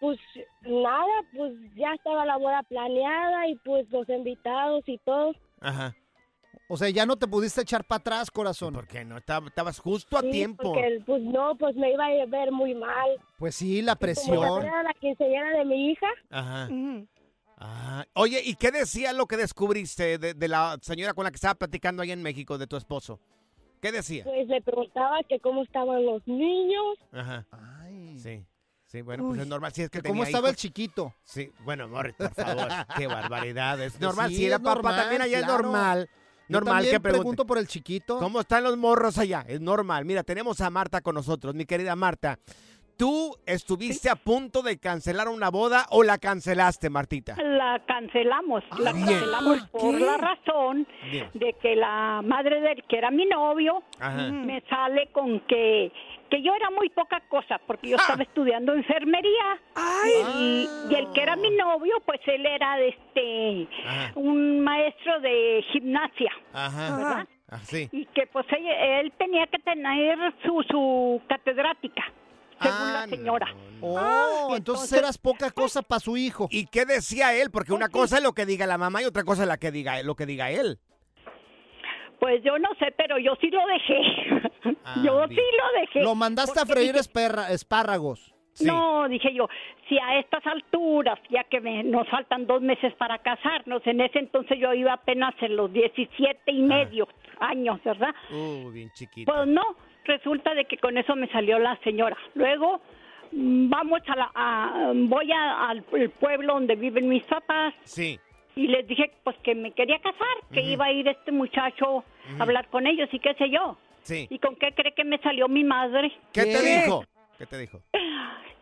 pues 0.00 0.18
nada, 0.62 1.12
pues 1.34 1.52
ya 1.74 1.92
estaba 1.94 2.24
la 2.26 2.36
boda 2.36 2.62
planeada 2.64 3.48
y 3.48 3.56
pues 3.64 3.88
los 3.90 4.08
invitados 4.08 4.84
y 4.86 4.98
todo. 4.98 5.32
Ajá. 5.60 5.94
O 6.70 6.76
sea, 6.76 6.90
ya 6.90 7.06
no 7.06 7.16
te 7.16 7.26
pudiste 7.26 7.62
echar 7.62 7.82
para 7.84 7.98
atrás, 8.00 8.30
corazón. 8.30 8.74
¿Por 8.74 8.86
qué 8.86 9.04
no? 9.04 9.16
Estab- 9.18 9.46
Estabas 9.48 9.78
justo 9.78 10.18
a 10.18 10.20
Sí, 10.20 10.30
tiempo. 10.30 10.74
Porque 10.74 11.02
pues 11.06 11.22
no, 11.22 11.56
pues 11.56 11.74
me 11.76 11.90
iba 11.92 12.04
a 12.04 12.26
ver 12.26 12.52
muy 12.52 12.74
mal. 12.74 13.08
Pues 13.38 13.54
sí, 13.54 13.80
la 13.80 13.96
presión. 13.96 14.62
era 14.64 14.82
la 14.82 14.92
quinceañera 14.94 15.58
de 15.58 15.64
mi 15.64 15.90
hija, 15.92 16.06
Ajá. 16.30 16.68
Ah, 17.60 18.04
Oye, 18.14 18.40
¿y 18.44 18.54
qué 18.54 18.70
decía 18.70 19.12
lo 19.12 19.26
que 19.26 19.36
descubriste 19.36 20.18
de, 20.18 20.34
de 20.34 20.48
la 20.48 20.78
señora 20.80 21.12
con 21.14 21.24
la 21.24 21.30
que 21.30 21.36
estaba 21.36 21.54
platicando 21.56 22.02
ahí 22.02 22.12
en 22.12 22.22
México, 22.22 22.56
de 22.58 22.66
tu 22.68 22.76
esposo? 22.76 23.18
¿Qué 23.80 23.90
decía? 23.90 24.24
pues 24.24 24.46
le 24.48 24.60
preguntaba 24.60 25.18
que 25.28 25.40
cómo 25.40 25.62
estaban 25.62 26.04
los 26.04 26.26
niños. 26.26 26.98
Ajá. 27.12 27.46
Ay. 27.82 28.18
Sí. 28.18 28.44
Sí, 28.86 29.02
bueno, 29.02 29.24
pues 29.28 29.40
es 29.40 29.46
normal. 29.46 29.72
Si 29.72 29.82
es 29.82 29.90
que 29.90 30.00
Que 30.00 30.08
¿Cómo 30.08 30.24
estaba 30.24 30.48
el 30.48 30.56
chiquito? 30.56 31.12
Sí, 31.22 31.50
bueno, 31.64 31.88
Morris, 31.88 32.14
por 32.14 32.32
favor, 32.32 32.68
qué 32.96 33.06
barbaridad. 33.06 33.80
Es 33.82 33.92
Pues 33.98 34.00
normal, 34.00 34.30
sí, 34.30 34.36
si 34.36 34.46
era 34.46 34.58
papá 34.58 34.96
también 34.96 35.20
allá 35.22 35.38
claro. 35.38 35.54
es 35.54 35.62
normal. 35.62 36.10
Normal 36.48 36.74
también 36.74 36.94
que 36.94 37.00
pregunte. 37.00 37.20
pregunto 37.20 37.46
por 37.46 37.58
el 37.58 37.66
chiquito. 37.68 38.18
¿Cómo 38.18 38.40
están 38.40 38.64
los 38.64 38.76
morros 38.76 39.18
allá? 39.18 39.44
Es 39.46 39.60
normal. 39.60 40.04
Mira, 40.04 40.22
tenemos 40.22 40.60
a 40.60 40.70
Marta 40.70 41.00
con 41.00 41.14
nosotros, 41.14 41.54
mi 41.54 41.64
querida 41.66 41.94
Marta. 41.96 42.38
¿Tú 42.96 43.36
estuviste 43.46 44.10
a 44.10 44.16
punto 44.16 44.60
de 44.60 44.76
cancelar 44.78 45.28
una 45.28 45.50
boda 45.50 45.86
o 45.90 46.02
la 46.02 46.18
cancelaste, 46.18 46.90
Martita? 46.90 47.36
La 47.40 47.80
cancelamos, 47.86 48.64
la 48.76 48.92
bien. 48.92 49.06
cancelamos 49.06 49.60
¿Por 49.70 50.00
la 50.00 50.16
razón 50.16 50.84
de 51.34 51.54
que 51.62 51.76
la 51.76 52.22
madre 52.24 52.60
del 52.60 52.82
que 52.88 52.98
era 52.98 53.12
mi 53.12 53.24
novio 53.26 53.84
Ajá. 54.00 54.32
me 54.32 54.62
sale 54.68 55.10
con 55.12 55.38
que 55.46 55.92
que 56.30 56.42
yo 56.42 56.54
era 56.54 56.70
muy 56.70 56.88
poca 56.90 57.20
cosa 57.28 57.58
porque 57.66 57.88
yo 57.88 57.96
¡Ja! 57.96 58.02
estaba 58.04 58.22
estudiando 58.22 58.74
enfermería 58.74 59.58
Ay, 59.74 60.12
y, 60.36 60.68
y 60.90 60.94
el 60.94 61.12
que 61.12 61.22
era 61.22 61.36
mi 61.36 61.50
novio 61.50 61.94
pues 62.04 62.20
él 62.26 62.44
era 62.44 62.76
de 62.76 62.88
este 62.88 63.68
Ajá. 63.86 64.12
un 64.16 64.60
maestro 64.60 65.20
de 65.20 65.64
gimnasia 65.72 66.30
Ajá. 66.52 66.96
¿verdad? 66.96 67.28
Ah, 67.50 67.58
sí. 67.62 67.88
y 67.92 68.04
que 68.06 68.26
pues 68.26 68.44
él, 68.52 68.66
él 68.66 69.12
tenía 69.18 69.46
que 69.46 69.58
tener 69.60 70.18
su 70.44 70.62
su 70.70 71.22
catedrática 71.28 72.02
según 72.60 72.76
Ah, 72.80 73.06
la 73.06 73.06
señora 73.08 73.46
no, 73.54 73.54
no. 73.54 73.86
Oh, 73.86 73.98
Ah, 73.98 74.56
entonces 74.56 74.58
entonces- 74.58 74.98
eras 74.98 75.16
poca 75.18 75.50
cosa 75.52 75.80
para 75.82 76.00
su 76.00 76.16
hijo. 76.16 76.48
¿Y 76.50 76.66
qué 76.66 76.84
decía 76.84 77.32
él? 77.32 77.50
Porque 77.52 77.72
una 77.72 77.88
cosa 77.88 78.16
es 78.16 78.22
lo 78.24 78.32
que 78.32 78.44
diga 78.44 78.66
la 78.66 78.76
mamá 78.76 79.00
y 79.00 79.04
otra 79.04 79.22
cosa 79.22 79.42
es 79.42 79.48
la 79.48 79.56
que 79.58 79.70
diga, 79.70 80.02
lo 80.02 80.16
que 80.16 80.26
diga 80.26 80.50
él. 80.50 80.78
Pues 82.18 82.42
yo 82.42 82.58
no 82.58 82.68
sé, 82.80 82.92
pero 82.96 83.16
yo 83.18 83.36
sí 83.40 83.48
lo 83.50 83.64
dejé. 83.66 84.37
Ah, 84.84 84.94
yo 85.04 85.26
sí 85.28 85.34
lo 85.36 85.80
dejé. 85.80 86.02
Lo 86.02 86.14
mandaste 86.14 86.58
a 86.60 86.66
freír 86.66 86.88
dije, 86.94 87.00
esperra- 87.00 87.50
espárragos. 87.50 88.34
Sí. 88.54 88.66
No, 88.66 89.08
dije 89.08 89.32
yo, 89.32 89.48
si 89.88 89.96
a 89.98 90.18
estas 90.18 90.44
alturas, 90.44 91.18
ya 91.30 91.44
que 91.44 91.60
me- 91.60 91.84
nos 91.84 92.08
faltan 92.08 92.44
dos 92.46 92.60
meses 92.60 92.92
para 92.94 93.18
casarnos, 93.18 93.86
en 93.86 94.00
ese 94.00 94.18
entonces 94.18 94.58
yo 94.58 94.74
iba 94.74 94.92
apenas 94.94 95.32
en 95.40 95.54
los 95.54 95.72
17 95.72 96.40
Ah. 96.46 96.50
y 96.50 96.62
medio 96.62 97.06
años, 97.38 97.80
¿verdad? 97.84 98.12
Uh, 98.32 98.70
bien 98.72 98.90
chiquito. 98.94 99.32
Pues 99.32 99.46
no, 99.46 99.62
resulta 100.04 100.54
de 100.54 100.64
que 100.64 100.76
con 100.78 100.98
eso 100.98 101.14
me 101.14 101.28
salió 101.28 101.60
la 101.60 101.76
señora. 101.84 102.16
Luego, 102.34 102.80
mm, 103.30 103.68
vamos 103.70 104.00
a 104.08 104.16
la, 104.16 104.30
a- 104.34 104.92
voy 104.92 105.30
a- 105.30 105.68
al 105.68 105.82
pueblo 106.18 106.54
donde 106.54 106.74
viven 106.74 107.08
mis 107.08 107.22
papás 107.24 107.74
Sí. 107.84 108.18
y 108.56 108.66
les 108.66 108.88
dije 108.88 109.12
pues 109.22 109.36
que 109.44 109.54
me 109.54 109.70
quería 109.70 110.00
casar, 110.00 110.36
que 110.52 110.62
iba 110.62 110.86
a 110.86 110.92
ir 110.92 111.06
este 111.06 111.30
muchacho 111.30 112.02
a 112.38 112.42
hablar 112.42 112.66
con 112.70 112.88
ellos 112.88 113.08
y 113.12 113.20
qué 113.20 113.34
sé 113.34 113.50
yo. 113.50 113.76
Sí. 114.08 114.26
¿Y 114.30 114.38
con 114.38 114.56
qué 114.56 114.72
cree 114.74 114.94
que 114.94 115.04
me 115.04 115.18
salió 115.18 115.48
mi 115.48 115.64
madre? 115.64 116.10
¿Qué 116.32 116.44
te 116.46 116.62
dijo? 116.62 117.04
¿Qué 117.36 117.44
te 117.46 117.58
dijo? 117.58 117.82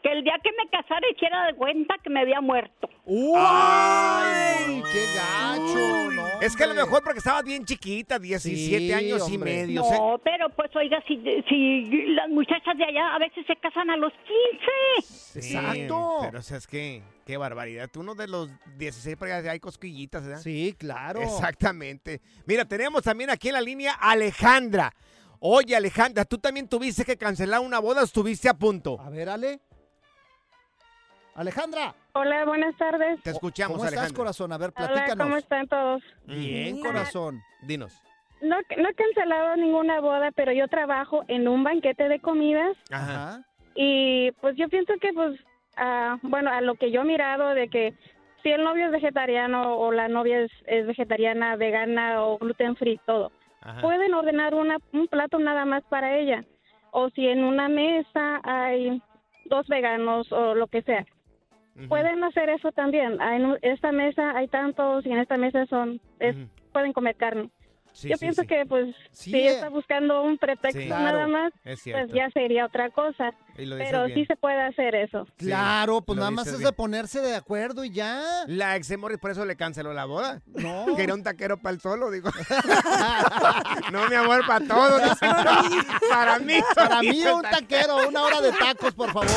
Que 0.03 0.13
el 0.13 0.23
día 0.25 0.35
que 0.43 0.51
me 0.53 0.69
casara 0.71 1.07
hiciera 1.15 1.47
de 1.47 1.55
cuenta 1.55 1.95
que 2.03 2.11
me 2.11 2.21
había 2.21 2.41
muerto. 2.41 2.89
¡Ay! 3.07 4.83
¡Qué 4.93 5.05
gacho! 5.15 6.11
No, 6.13 6.41
Es 6.41 6.57
que 6.57 6.65
a 6.65 6.67
lo 6.67 6.75
mejor 6.75 7.03
porque 7.03 7.19
estabas 7.19 7.45
bien 7.45 7.65
chiquita, 7.65 8.19
17 8.19 8.79
Sí, 8.79 8.93
años 8.93 9.29
y 9.31 9.39
medio. 9.39 9.83
o 9.85 9.89
sea, 9.89 9.99
No, 9.99 10.19
pero 10.23 10.49
pues 10.51 10.75
oiga, 10.77 11.03
si, 11.09 11.17
si 11.49 12.07
las 12.15 12.29
muchachas 12.29 12.77
de 12.77 12.85
allá 12.85 13.15
a 13.15 13.19
veces 13.19 13.45
se 13.47 13.57
casan 13.57 13.91
a 13.91 13.97
los 13.97 14.13
15. 14.13 15.41
Sí, 15.41 15.57
Exacto. 15.57 16.19
Pero 16.23 16.39
o 16.39 16.43
sea, 16.43 16.57
es 16.59 16.67
que, 16.67 17.03
qué 17.25 17.37
barbaridad. 17.37 17.89
Tú 17.93 18.01
uno 18.01 18.15
de 18.15 18.29
los 18.29 18.51
16 18.79 19.17
para 19.17 19.37
allá 19.39 19.53
hay 19.53 19.61
cosquillitas, 19.61 20.25
¿verdad? 20.25 20.41
Sí, 20.43 20.75
claro. 20.79 21.21
Exactamente. 21.21 22.21
Mira, 22.47 22.65
tenemos 22.65 23.03
también 23.03 23.31
aquí 23.31 23.49
en 23.49 23.55
la 23.55 23.61
línea 23.61 23.93
Alejandra. 23.95 24.93
Oye, 25.41 25.77
Alejandra, 25.77 26.25
¿tú 26.25 26.39
también 26.39 26.69
tuviste 26.69 27.05
que 27.05 27.17
cancelar 27.17 27.61
una 27.61 27.79
boda 27.79 28.03
o 28.03 28.05
estuviste 28.05 28.49
a 28.49 28.55
punto? 28.55 29.01
A 29.01 29.11
ver, 29.11 29.29
Ale. 29.29 29.61
Alejandra. 31.35 31.95
Hola, 32.15 32.47
buenas 32.47 32.77
tardes. 32.79 33.23
Te 33.23 33.31
escuchamos, 33.31 33.77
¿Cómo 33.77 33.89
estás, 33.89 34.13
corazón? 34.13 34.53
A 34.53 34.59
ver, 34.59 34.73
Hola, 34.75 34.89
platícanos. 34.89 35.27
¿cómo 35.27 35.37
están 35.37 35.69
todos? 35.69 36.03
Bien, 36.25 36.81
corazón. 36.81 37.43
Dinos. 37.63 37.93
No, 38.41 38.57
no 38.79 38.89
he 38.89 38.95
cancelado 38.95 39.57
ninguna 39.57 40.01
boda, 40.01 40.31
pero 40.33 40.53
yo 40.53 40.69
trabajo 40.69 41.25
en 41.29 41.49
un 41.49 41.63
banquete 41.65 42.09
de 42.09 42.21
comidas 42.21 42.77
Ajá. 42.91 43.43
y 43.75 44.31
pues 44.41 44.57
yo 44.57 44.69
pienso 44.69 44.93
que 45.01 45.13
pues, 45.13 45.39
ah, 45.77 46.19
bueno, 46.23 46.51
a 46.51 46.61
lo 46.61 46.75
que 46.75 46.91
yo 46.91 47.03
he 47.03 47.05
mirado 47.05 47.49
de 47.55 47.69
que 47.69 47.95
si 48.43 48.51
el 48.51 48.63
novio 48.63 48.87
es 48.87 48.93
vegetariano 48.93 49.77
o 49.79 49.91
la 49.91 50.09
novia 50.09 50.41
es, 50.41 50.53
es 50.67 50.87
vegetariana, 50.87 51.57
vegana 51.57 52.25
o 52.25 52.39
gluten 52.39 52.77
free, 52.77 53.01
todo, 53.07 53.33
Ajá. 53.67 53.81
pueden 53.81 54.15
ordenar 54.15 54.55
una, 54.55 54.79
un 54.93 55.09
plato 55.09 55.39
nada 55.39 55.65
más 55.65 55.83
para 55.85 56.17
ella. 56.17 56.45
O 56.93 57.11
si 57.11 57.27
en 57.27 57.45
una 57.45 57.69
mesa 57.69 58.41
hay 58.45 59.03
dos 59.47 59.67
veganos 59.69 60.31
o 60.33 60.55
lo 60.55 60.67
que 60.69 60.83
sea. 60.83 61.05
Pueden 61.89 62.25
hacer 62.25 62.49
eso 62.49 62.73
también. 62.73 63.19
Ah, 63.21 63.37
En 63.37 63.59
esta 63.61 63.93
mesa 63.93 64.31
hay 64.35 64.49
tantos 64.49 65.05
y 65.05 65.13
en 65.13 65.19
esta 65.19 65.37
mesa 65.37 65.67
son 65.67 66.01
es- 66.21 66.37
pueden 66.73 66.93
comer 66.95 67.17
carne. 67.17 67.51
Sí, 67.97 68.11
Yo 68.11 68.17
sí, 68.17 68.21
pienso 68.27 68.43
sí. 68.43 68.49
que 68.49 68.67
pues 68.67 68.95
Sí, 69.11 69.31
si 69.31 69.37
eh. 69.39 69.49
está 69.55 69.71
buscando 69.71 70.23
un 70.23 70.37
pretexto 70.37 70.79
Sí. 70.79 70.87
nada 70.87 71.13
Claro, 71.13 71.29
más, 71.29 71.53
Es 71.65 71.81
pues 71.83 72.13
ya 72.13 72.29
sería 72.31 72.67
otra 72.67 72.91
cosa. 72.91 73.33
Pero 73.57 74.05
bien. 74.05 74.15
sí 74.15 74.27
se 74.27 74.37
puede 74.37 74.61
hacer 74.61 74.95
eso. 74.95 75.25
Sí, 75.39 75.47
Claro, 75.47 76.03
pues 76.03 76.19
nada 76.19 76.31
más 76.31 76.47
es 76.47 76.59
bien. 76.59 76.65
de 76.67 76.73
ponerse 76.75 77.21
de 77.23 77.35
acuerdo 77.35 77.85
y 77.85 77.91
ya. 77.91 78.21
La 78.49 78.77
ex 78.77 78.95
Morris 78.99 79.19
por 79.19 79.31
eso 79.31 79.47
le 79.47 79.57
canceló 79.57 79.95
la 79.95 80.05
boda. 80.05 80.43
No. 80.47 80.85
Que 80.97 81.05
era 81.05 81.15
un 81.15 81.23
taquero 81.23 81.57
para 81.57 81.73
el 81.75 81.81
solo, 81.81 82.11
digo. 82.11 82.29
no, 83.93 84.09
mi 84.11 84.15
amor, 84.15 84.47
para 84.47 84.67
todos. 84.67 85.03
dice. 85.03 85.27
para 86.11 86.39
mí. 86.39 86.61
Para 86.75 87.01
mí 87.01 87.23
un 87.25 87.43
taquero, 87.43 88.09
una 88.09 88.23
hora 88.25 88.41
de 88.43 88.53
tacos, 88.53 88.93
por 88.95 89.11
favor. 89.11 89.29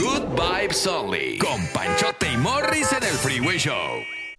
Good 0.00 0.24
Vibes 0.34 0.86
Only. 0.88 1.38
Con 1.38 1.64
Panchote 1.72 2.32
y 2.32 2.36
Morris 2.36 2.92
en 2.92 3.04
el 3.04 3.14
Freeway 3.14 3.58
Show. 3.58 4.02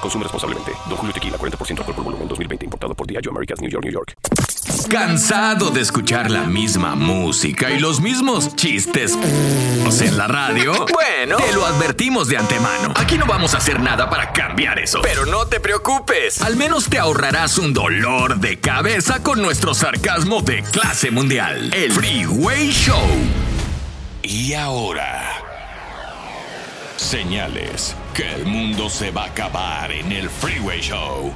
Consume 0.00 0.24
responsablemente. 0.24 0.72
Don 0.88 0.96
Julio 0.96 1.12
Tequila, 1.12 1.36
40% 1.38 1.78
alcohol 1.78 1.94
por 1.94 2.04
volumen, 2.04 2.28
2020. 2.28 2.64
Importado 2.64 2.94
por 2.94 3.06
Diageo 3.06 3.30
Americas, 3.32 3.60
New 3.60 3.70
York, 3.70 3.84
New 3.84 3.92
York. 3.92 4.14
¿Cansado 4.88 5.70
de 5.70 5.82
escuchar 5.82 6.30
la 6.30 6.44
misma 6.44 6.94
música 6.94 7.70
y 7.70 7.78
los 7.78 8.00
mismos 8.00 8.56
chistes 8.56 9.18
en 10.00 10.16
la 10.16 10.26
radio? 10.26 10.72
Bueno, 10.92 11.36
te 11.36 11.52
lo 11.52 11.66
advertimos 11.66 12.28
de 12.28 12.38
antemano. 12.38 12.94
Aquí 12.96 13.18
no 13.18 13.26
vamos 13.26 13.54
a 13.54 13.58
hacer 13.58 13.80
nada 13.80 14.08
para 14.08 14.32
cambiar 14.32 14.78
eso. 14.78 15.00
Pero 15.02 15.26
no 15.26 15.46
te 15.46 15.60
preocupes. 15.60 16.40
Al 16.42 16.56
menos 16.56 16.88
te 16.88 16.98
ahorrarás 16.98 17.58
un 17.58 17.74
dolor 17.74 18.38
de 18.38 18.58
cabeza 18.60 19.22
con 19.22 19.42
nuestro 19.42 19.74
sarcasmo 19.74 20.40
de 20.40 20.62
clase 20.62 21.10
mundial. 21.10 21.70
El 21.74 21.92
Freeway 21.92 22.70
Show. 22.70 23.08
Y 24.22 24.54
ahora... 24.54 25.44
Señales 26.96 27.94
que 28.18 28.34
el 28.34 28.46
mundo 28.46 28.90
se 28.90 29.12
va 29.12 29.22
a 29.22 29.26
acabar 29.26 29.92
en 29.92 30.10
el 30.10 30.28
Freeway 30.28 30.80
Show. 30.80 31.32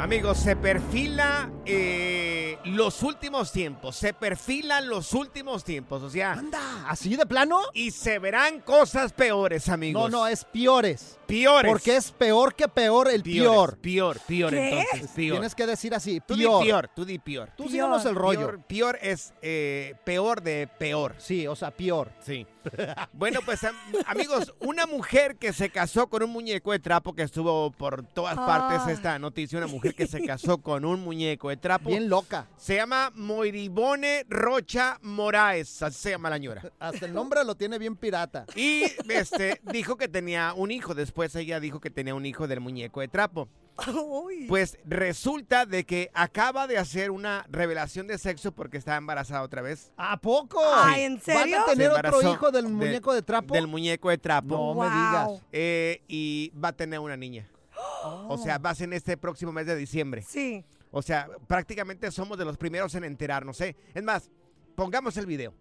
Amigos, 0.00 0.38
se 0.38 0.56
perfila 0.56 1.48
eh, 1.66 2.58
los 2.64 3.02
últimos 3.02 3.52
tiempos. 3.52 3.96
Se 3.96 4.12
perfilan 4.12 4.88
los 4.88 5.12
últimos 5.12 5.64
tiempos. 5.64 6.02
O 6.02 6.10
sea, 6.10 6.32
Anda, 6.32 6.88
¿así 6.88 7.16
de 7.16 7.26
plano? 7.26 7.60
y 7.74 7.90
se 7.90 8.18
verán 8.18 8.60
cosas 8.60 9.12
peores, 9.12 9.68
amigos. 9.68 10.10
No, 10.10 10.20
no, 10.20 10.26
es 10.26 10.44
peores. 10.44 11.18
Peores. 11.26 11.70
Porque 11.70 11.96
es 11.96 12.12
peor 12.12 12.54
que 12.54 12.68
peor 12.68 13.10
el 13.10 13.22
peor. 13.22 13.78
Peor, 13.78 14.18
peor, 14.26 14.50
¿Qué? 14.52 14.68
entonces. 14.80 15.10
Peor. 15.10 15.32
Tienes 15.32 15.54
que 15.54 15.66
decir 15.66 15.94
así, 15.94 16.20
Tú 16.26 16.34
di 16.36 16.42
peor. 16.44 16.64
peor, 16.64 16.90
tú 16.94 17.04
di 17.04 17.18
peor. 17.18 17.50
Tú 17.56 17.64
el 17.64 18.14
rollo. 18.14 18.40
Peor, 18.46 18.62
peor 18.66 18.98
es 19.02 19.34
eh, 19.42 19.94
peor 20.04 20.40
de 20.42 20.68
peor. 20.78 21.16
Sí, 21.18 21.46
o 21.46 21.56
sea, 21.56 21.70
peor. 21.72 22.12
Sí. 22.24 22.46
Bueno, 23.12 23.40
pues 23.44 23.62
am- 23.64 23.76
amigos, 24.06 24.54
una 24.60 24.86
mujer 24.86 25.36
que 25.36 25.52
se 25.52 25.70
casó 25.70 26.08
con 26.08 26.22
un 26.22 26.30
muñeco 26.30 26.72
de 26.72 26.78
trapo 26.80 27.14
que 27.14 27.22
estuvo 27.22 27.70
por 27.70 28.04
todas 28.04 28.34
partes 28.36 28.80
Ah. 28.86 28.92
esta 28.92 29.18
noticia, 29.18 29.58
una 29.58 29.66
mujer 29.68 29.94
que 29.94 30.06
se 30.06 30.24
casó 30.24 30.58
con 30.58 30.84
un 30.84 31.00
muñeco 31.00 31.48
de 31.48 31.55
trapo. 31.58 31.88
Bien 31.88 32.08
loca. 32.08 32.46
Se 32.56 32.76
llama 32.76 33.10
Moiribone 33.14 34.24
Rocha 34.28 34.98
Moraes, 35.02 35.82
así 35.82 35.98
se 35.98 36.10
llama 36.10 36.30
la 36.30 36.36
señora. 36.36 36.62
Hasta 36.78 37.06
el 37.06 37.14
nombre 37.14 37.44
lo 37.44 37.54
tiene 37.54 37.78
bien 37.78 37.96
pirata. 37.96 38.44
Y 38.54 38.82
este 39.08 39.60
dijo 39.72 39.96
que 39.96 40.08
tenía 40.08 40.52
un 40.54 40.70
hijo, 40.70 40.94
después 40.94 41.34
ella 41.36 41.60
dijo 41.60 41.80
que 41.80 41.90
tenía 41.90 42.14
un 42.14 42.26
hijo 42.26 42.46
del 42.48 42.60
muñeco 42.60 43.00
de 43.00 43.08
trapo. 43.08 43.48
Uy. 43.94 44.46
Pues 44.48 44.78
resulta 44.86 45.66
de 45.66 45.84
que 45.84 46.10
acaba 46.14 46.66
de 46.66 46.78
hacer 46.78 47.10
una 47.10 47.44
revelación 47.50 48.06
de 48.06 48.16
sexo 48.16 48.52
porque 48.52 48.78
está 48.78 48.96
embarazada 48.96 49.42
otra 49.42 49.60
vez. 49.60 49.92
¿A 49.98 50.16
poco? 50.16 50.60
Ay, 50.74 51.02
¿en 51.02 51.20
serio? 51.20 51.58
¿Van 51.58 51.62
a 51.62 51.66
tener 51.66 51.90
otro 51.90 52.22
hijo 52.22 52.50
del 52.50 52.64
de- 52.64 52.70
muñeco 52.70 53.12
de 53.12 53.20
trapo? 53.22 53.52
Del 53.52 53.66
muñeco 53.66 54.08
de 54.08 54.16
trapo. 54.18 54.56
No 54.56 54.74
me 54.80 54.86
digas. 54.86 55.42
Eh, 55.52 56.00
y 56.08 56.50
va 56.58 56.68
a 56.68 56.72
tener 56.72 56.98
una 57.00 57.16
niña. 57.16 57.46
Oh. 58.04 58.26
O 58.30 58.38
sea, 58.38 58.56
va 58.58 58.70
a 58.70 58.74
ser 58.74 58.84
en 58.84 58.94
este 58.94 59.16
próximo 59.16 59.52
mes 59.52 59.66
de 59.66 59.76
diciembre. 59.76 60.22
Sí. 60.22 60.64
O 60.90 61.02
sea, 61.02 61.28
prácticamente 61.46 62.10
somos 62.10 62.38
de 62.38 62.44
los 62.44 62.56
primeros 62.56 62.94
en 62.94 63.04
enterarnos, 63.04 63.60
¿eh? 63.60 63.76
Es 63.94 64.02
más, 64.02 64.30
pongamos 64.74 65.16
el 65.16 65.26
video. 65.26 65.54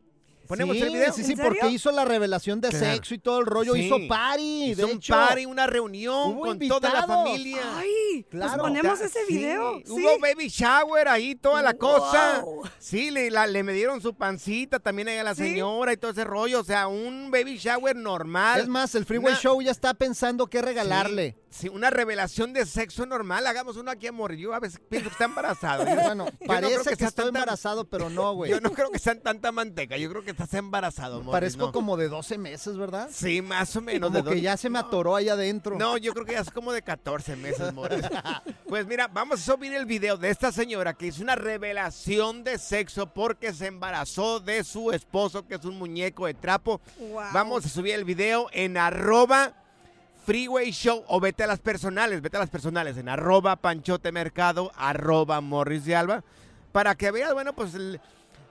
¿Ponemos 0.48 0.76
sí, 0.76 0.84
el 0.84 0.90
video? 0.94 1.14
Sí, 1.14 1.22
¿En 1.22 1.28
sí, 1.28 1.36
porque 1.36 1.70
hizo 1.70 1.92
la 1.92 2.06
revelación 2.06 2.62
de 2.62 2.72
sexo 2.72 3.14
y 3.14 3.20
todo 3.20 3.40
el 3.40 3.46
rollo. 3.46 3.74
Sí. 3.74 3.82
Hizo 3.86 3.98
party. 4.08 4.72
Hizo 4.72 4.78
de 4.78 4.86
un 4.86 4.98
hecho. 4.98 5.14
party, 5.14 5.46
una 5.46 5.68
reunión 5.68 6.34
Hubo 6.34 6.42
con 6.42 6.60
toda 6.60 6.90
la 6.90 7.00
invitados. 7.00 7.08
familia. 7.26 7.62
Ay. 7.76 8.26
Pues 8.30 8.44
Claro. 8.44 8.64
ponemos 8.64 9.00
Ta- 9.00 9.06
ese 9.06 9.20
video. 9.28 9.78
Sí. 9.86 9.92
Hubo 9.92 10.20
baby 10.20 10.48
shower 10.48 11.08
ahí, 11.08 11.36
toda 11.36 11.62
la 11.62 11.74
cosa. 11.74 12.40
Wow. 12.42 12.64
Sí, 12.80 13.12
le, 13.12 13.30
la- 13.32 13.48
le 13.48 13.64
medieron 13.64 14.02
su 14.02 14.14
pancita 14.16 14.80
también 14.80 15.08
ahí 15.08 15.18
a 15.18 15.24
la 15.24 15.36
Sí. 15.36 15.44
señora 15.44 15.94
y 15.94 15.98
todo 15.98 16.12
ese 16.12 16.24
rollo. 16.24 16.60
O 16.60 16.64
sea, 16.64 16.88
un 16.88 17.30
baby 17.32 17.58
shower 17.58 17.96
normal. 17.96 18.62
Es 18.62 18.68
más, 18.68 18.96
el 18.96 19.06
Freeway 19.06 19.34
Una- 19.34 19.42
Show 19.42 19.62
ya 19.62 19.72
está 19.72 19.94
pensando 19.94 20.48
qué 20.48 20.62
regalarle. 20.62 21.36
Sí, 21.50 21.70
una 21.70 21.90
revelación 21.90 22.52
de 22.52 22.66
sexo 22.66 23.06
normal. 23.06 23.48
Hagamos 23.48 23.78
uno 23.78 23.90
aquí 23.90 24.08
a 24.08 24.12
morir. 24.12 24.38
Yo 24.40 24.54
a 24.54 24.60
veces 24.60 24.82
pienso 24.90 25.08
que 25.10 25.14
está 25.14 25.26
embarazado. 25.26 25.86
Bueno, 26.06 26.26
yo 26.28 26.38
no 26.42 26.48
parece 26.48 26.90
que, 26.90 26.96
sea 26.98 27.08
estoy 27.08 27.26
tanta- 27.26 27.40
embarazado, 27.40 27.86
pero 27.86 28.10
no, 28.10 28.34
güey. 28.34 28.52
Yo 28.52 28.60
no 28.60 28.72
creo 28.72 28.92
que 28.92 29.00
sean 29.00 29.22
tanta 29.22 29.52
manteca. 29.54 29.96
Yo 29.98 30.10
creo 30.10 30.24
que 30.24 30.34
estás 30.36 30.54
embarazado, 30.54 31.18
Morris, 31.20 31.32
Parezco 31.32 31.66
¿no? 31.68 31.72
como 31.72 31.98
de 31.98 32.10
12 32.10 32.38
meses, 32.38 32.78
¿verdad? 32.78 33.10
Sí, 33.12 33.42
más 33.42 33.76
o 33.76 33.82
menos. 33.82 34.12
Como 34.12 34.22
de 34.24 34.36
que 34.36 34.42
ya 34.42 34.58
se 34.58 34.70
me 34.70 34.78
atoró 34.80 35.16
ahí 35.16 35.30
adentro. 35.30 35.78
No, 35.78 35.98
yo 35.98 36.14
creo 36.14 36.26
que 36.26 36.34
ya 36.34 36.42
es 36.42 36.52
como 36.52 36.72
de 36.72 36.82
14 36.82 37.36
meses, 37.36 37.74
Morris. 37.74 38.06
Pues 38.68 38.86
mira, 38.88 39.08
vamos 39.08 39.40
a 39.40 39.54
subir 39.54 39.74
el 39.74 39.86
video 39.86 40.18
de 40.18 40.30
esta 40.30 40.52
señora 40.52 40.94
que 40.94 41.08
hizo 41.08 41.22
una 41.24 41.36
revelación 41.36 42.44
de 42.44 42.58
sexo 42.58 43.08
porque 43.08 43.54
se 43.54 43.68
embarazó 43.68 44.40
de 44.40 44.64
su 44.64 44.92
esposo, 44.92 45.48
que 45.48 45.56
es 45.56 45.64
un 45.66 45.78
muñeco 45.78 46.26
de 46.26 46.34
trapo. 46.34 46.82
Wow. 47.00 47.22
Vamos 47.32 47.66
a 47.66 47.70
subir 47.70 47.94
el 47.94 48.04
video 48.04 48.48
en 48.52 48.76
arroba 48.78 49.54
Freeway 50.26 50.72
Show 50.72 51.04
o 51.08 51.20
vete 51.20 51.44
a 51.44 51.48
las 51.48 51.60
personales, 51.60 52.22
vete 52.22 52.38
a 52.38 52.40
las 52.42 52.50
personales 52.50 52.98
en 52.98 53.08
arroba 53.08 53.56
Panchote 53.56 54.12
Mercado, 54.12 54.72
arroba 54.76 55.40
Morris 55.40 55.86
de 55.86 55.96
Alba, 55.96 56.24
para 56.72 56.96
que 56.96 57.12
veas, 57.12 57.34
bueno, 57.34 57.54
pues 57.54 57.76
el- 57.76 58.02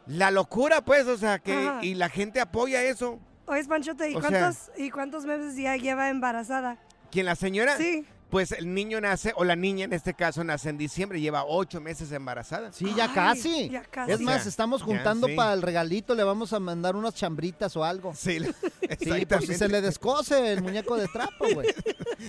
la 0.07 0.31
locura, 0.31 0.83
pues, 0.85 1.07
o 1.07 1.17
sea, 1.17 1.39
que 1.39 1.53
Ajá. 1.69 1.85
y 1.85 1.95
la 1.95 2.09
gente 2.09 2.41
apoya 2.41 2.83
eso. 2.83 3.19
Oye, 3.47 3.65
Panchote, 3.65 4.11
¿y 4.11 4.15
O 4.17 4.21
sea- 4.21 4.31
cuántos, 4.31 4.71
¿y 4.77 4.91
cuántos 4.91 5.25
meses 5.27 5.57
ya 5.57 5.77
lleva 5.77 6.09
embarazada? 6.09 6.79
¿Quién 7.11 7.27
la 7.27 7.37
señora? 7.37 7.77
Sí. 7.77 8.05
Pues 8.35 8.51
el 8.51 8.75
niño 8.75 9.01
nace, 9.01 9.33
o 9.37 9.45
la 9.45 9.55
niña 9.55 9.85
en 9.85 9.93
este 9.93 10.13
caso 10.13 10.43
nace 10.43 10.69
en 10.69 10.77
diciembre, 10.77 11.21
lleva 11.21 11.45
ocho 11.47 11.81
meses 11.81 12.11
embarazada. 12.11 12.73
Sí, 12.73 12.93
ya 12.97 13.05
Ay, 13.05 13.11
casi. 13.15 13.69
ya 13.71 13.83
casi. 13.85 14.11
Es 14.11 14.21
más, 14.21 14.43
Ya, 14.43 14.49
estamos 14.51 14.81
ya, 14.81 14.87
juntando 14.87 15.29
sí. 15.29 15.37
para 15.37 15.53
el 15.53 15.63
regalito, 15.63 16.17
le 16.17 16.25
vamos 16.25 16.53
a 16.53 16.59
mandar 16.59 16.97
unas 16.97 17.15
chambritas 17.15 17.77
o 17.77 17.85
algo. 17.85 18.13
Sí, 18.13 18.41
Sí, 19.01 19.25
por 19.27 19.47
si 19.47 19.55
se 19.55 19.69
le 19.69 19.81
descose 19.81 20.53
el 20.53 20.63
muñeco 20.63 20.97
de 20.97 21.07
trapo, 21.07 21.45
güey. 21.55 21.69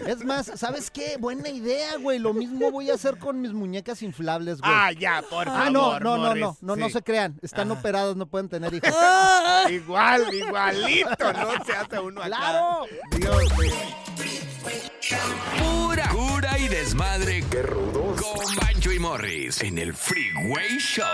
Es 0.06 0.24
más, 0.24 0.52
¿sabes 0.54 0.92
qué? 0.92 1.18
Buena 1.20 1.50
idea, 1.50 1.98
güey. 1.98 2.20
Lo 2.20 2.36
mismo 2.36 2.70
voy 2.70 2.92
a 2.92 2.94
hacer 2.94 3.18
con 3.18 3.42
mis 3.42 3.54
muñecas 3.54 4.04
inflables, 4.04 4.62
güey. 4.62 4.72
Ah, 4.72 4.92
ya, 4.92 5.24
por 5.28 5.46
favor. 5.46 5.60
Ah, 5.60 5.70
no, 5.72 6.00
no, 6.00 6.18
no, 6.18 6.24
Morris. 6.28 6.42
no, 6.44 6.58
no, 6.62 6.76
no 6.76 6.86
Sí. 6.86 6.94
se 6.94 7.02
crean. 7.02 7.40
Están 7.42 7.72
Ajá. 7.72 7.80
operados, 7.80 8.16
no 8.16 8.28
pueden 8.28 8.48
tener 8.48 8.72
hijos. 8.76 8.90
Igual, 9.72 10.32
igualito, 10.32 11.34
no 11.34 11.66
se 11.66 11.74
hace 11.74 11.98
uno 12.00 12.22
acá. 12.22 12.28
¡Claro! 12.38 12.86
Dios 13.18 13.58
mío. 13.58 14.05
Pura 15.08 16.10
cura 16.10 16.58
y 16.58 16.68
desmadre. 16.68 17.44
¡Qué 17.52 17.62
rudos! 17.62 18.20
Con 18.20 18.56
Bancho 18.56 18.92
y 18.92 18.98
Morris 18.98 19.62
en 19.62 19.78
el 19.78 19.94
Freeway 19.94 20.80
Show. 20.80 21.06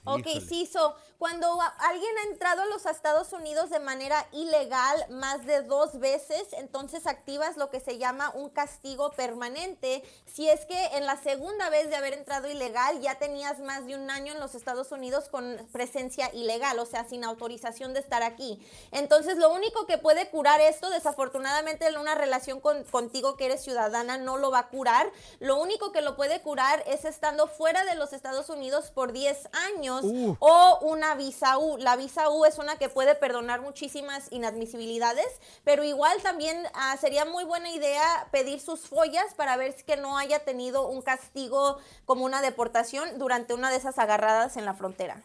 Ok, 0.03 0.27
sí, 0.47 0.65
so, 0.65 0.95
cuando 1.17 1.59
alguien 1.79 2.11
ha 2.19 2.29
entrado 2.31 2.61
a 2.61 2.65
los 2.67 2.85
Estados 2.85 3.33
Unidos 3.33 3.69
de 3.71 3.79
manera 3.79 4.27
ilegal 4.31 5.05
más 5.09 5.45
de 5.45 5.63
dos 5.63 5.99
veces, 5.99 6.47
entonces 6.53 7.07
activas 7.07 7.57
lo 7.57 7.71
que 7.71 7.79
se 7.79 7.97
llama 7.97 8.31
un 8.35 8.49
castigo 8.49 9.11
permanente. 9.11 10.03
Si 10.25 10.47
es 10.47 10.65
que 10.65 10.85
en 10.97 11.05
la 11.07 11.17
segunda 11.17 11.69
vez 11.71 11.89
de 11.89 11.95
haber 11.95 12.13
entrado 12.13 12.47
ilegal 12.47 13.01
ya 13.01 13.15
tenías 13.17 13.59
más 13.59 13.85
de 13.87 13.95
un 13.95 14.11
año 14.11 14.33
en 14.33 14.39
los 14.39 14.53
Estados 14.53 14.91
Unidos 14.91 15.27
con 15.29 15.57
presencia 15.71 16.29
ilegal, 16.33 16.77
o 16.77 16.85
sea, 16.85 17.03
sin 17.09 17.23
autorización 17.23 17.93
de 17.95 17.99
estar 17.99 18.21
aquí. 18.21 18.59
Entonces, 18.91 19.37
lo 19.37 19.51
único 19.51 19.87
que 19.87 19.97
puede 19.97 20.29
curar 20.29 20.61
esto, 20.61 20.89
desafortunadamente 20.91 21.87
en 21.87 21.97
una 21.97 22.13
relación 22.13 22.59
con- 22.59 22.83
contigo 22.83 23.37
que 23.37 23.45
eres 23.45 23.63
ciudadana 23.63 24.17
no 24.19 24.37
lo 24.37 24.51
va 24.51 24.59
a 24.59 24.67
curar. 24.69 25.11
Lo 25.39 25.57
único 25.57 25.91
que 25.91 26.01
lo 26.01 26.15
puede 26.15 26.41
curar 26.41 26.83
es 26.85 27.05
estando 27.05 27.47
fuera 27.47 27.85
de 27.85 27.95
los 27.95 28.13
Estados 28.13 28.49
Unidos 28.49 28.91
por 28.91 29.13
10 29.13 29.49
años 29.75 30.03
Uh. 30.03 30.35
o 30.39 30.79
una 30.81 31.06
visa 31.15 31.57
U. 31.57 31.77
La 31.77 31.95
visa 31.95 32.29
U 32.29 32.45
es 32.45 32.57
una 32.57 32.77
que 32.77 32.89
puede 32.89 33.15
perdonar 33.15 33.61
muchísimas 33.61 34.31
inadmisibilidades, 34.31 35.27
pero 35.63 35.83
igual 35.83 36.17
también 36.21 36.57
ah, 36.73 36.95
sería 36.99 37.25
muy 37.25 37.43
buena 37.43 37.71
idea 37.71 38.27
pedir 38.31 38.59
sus 38.59 38.81
follas 38.81 39.33
para 39.35 39.57
ver 39.57 39.73
si 39.73 39.83
que 39.83 39.97
no 39.97 40.17
haya 40.17 40.39
tenido 40.39 40.87
un 40.87 41.01
castigo 41.01 41.77
como 42.05 42.25
una 42.25 42.41
deportación 42.41 43.17
durante 43.17 43.53
una 43.53 43.69
de 43.69 43.77
esas 43.77 43.97
agarradas 43.99 44.57
en 44.57 44.65
la 44.65 44.73
frontera. 44.73 45.21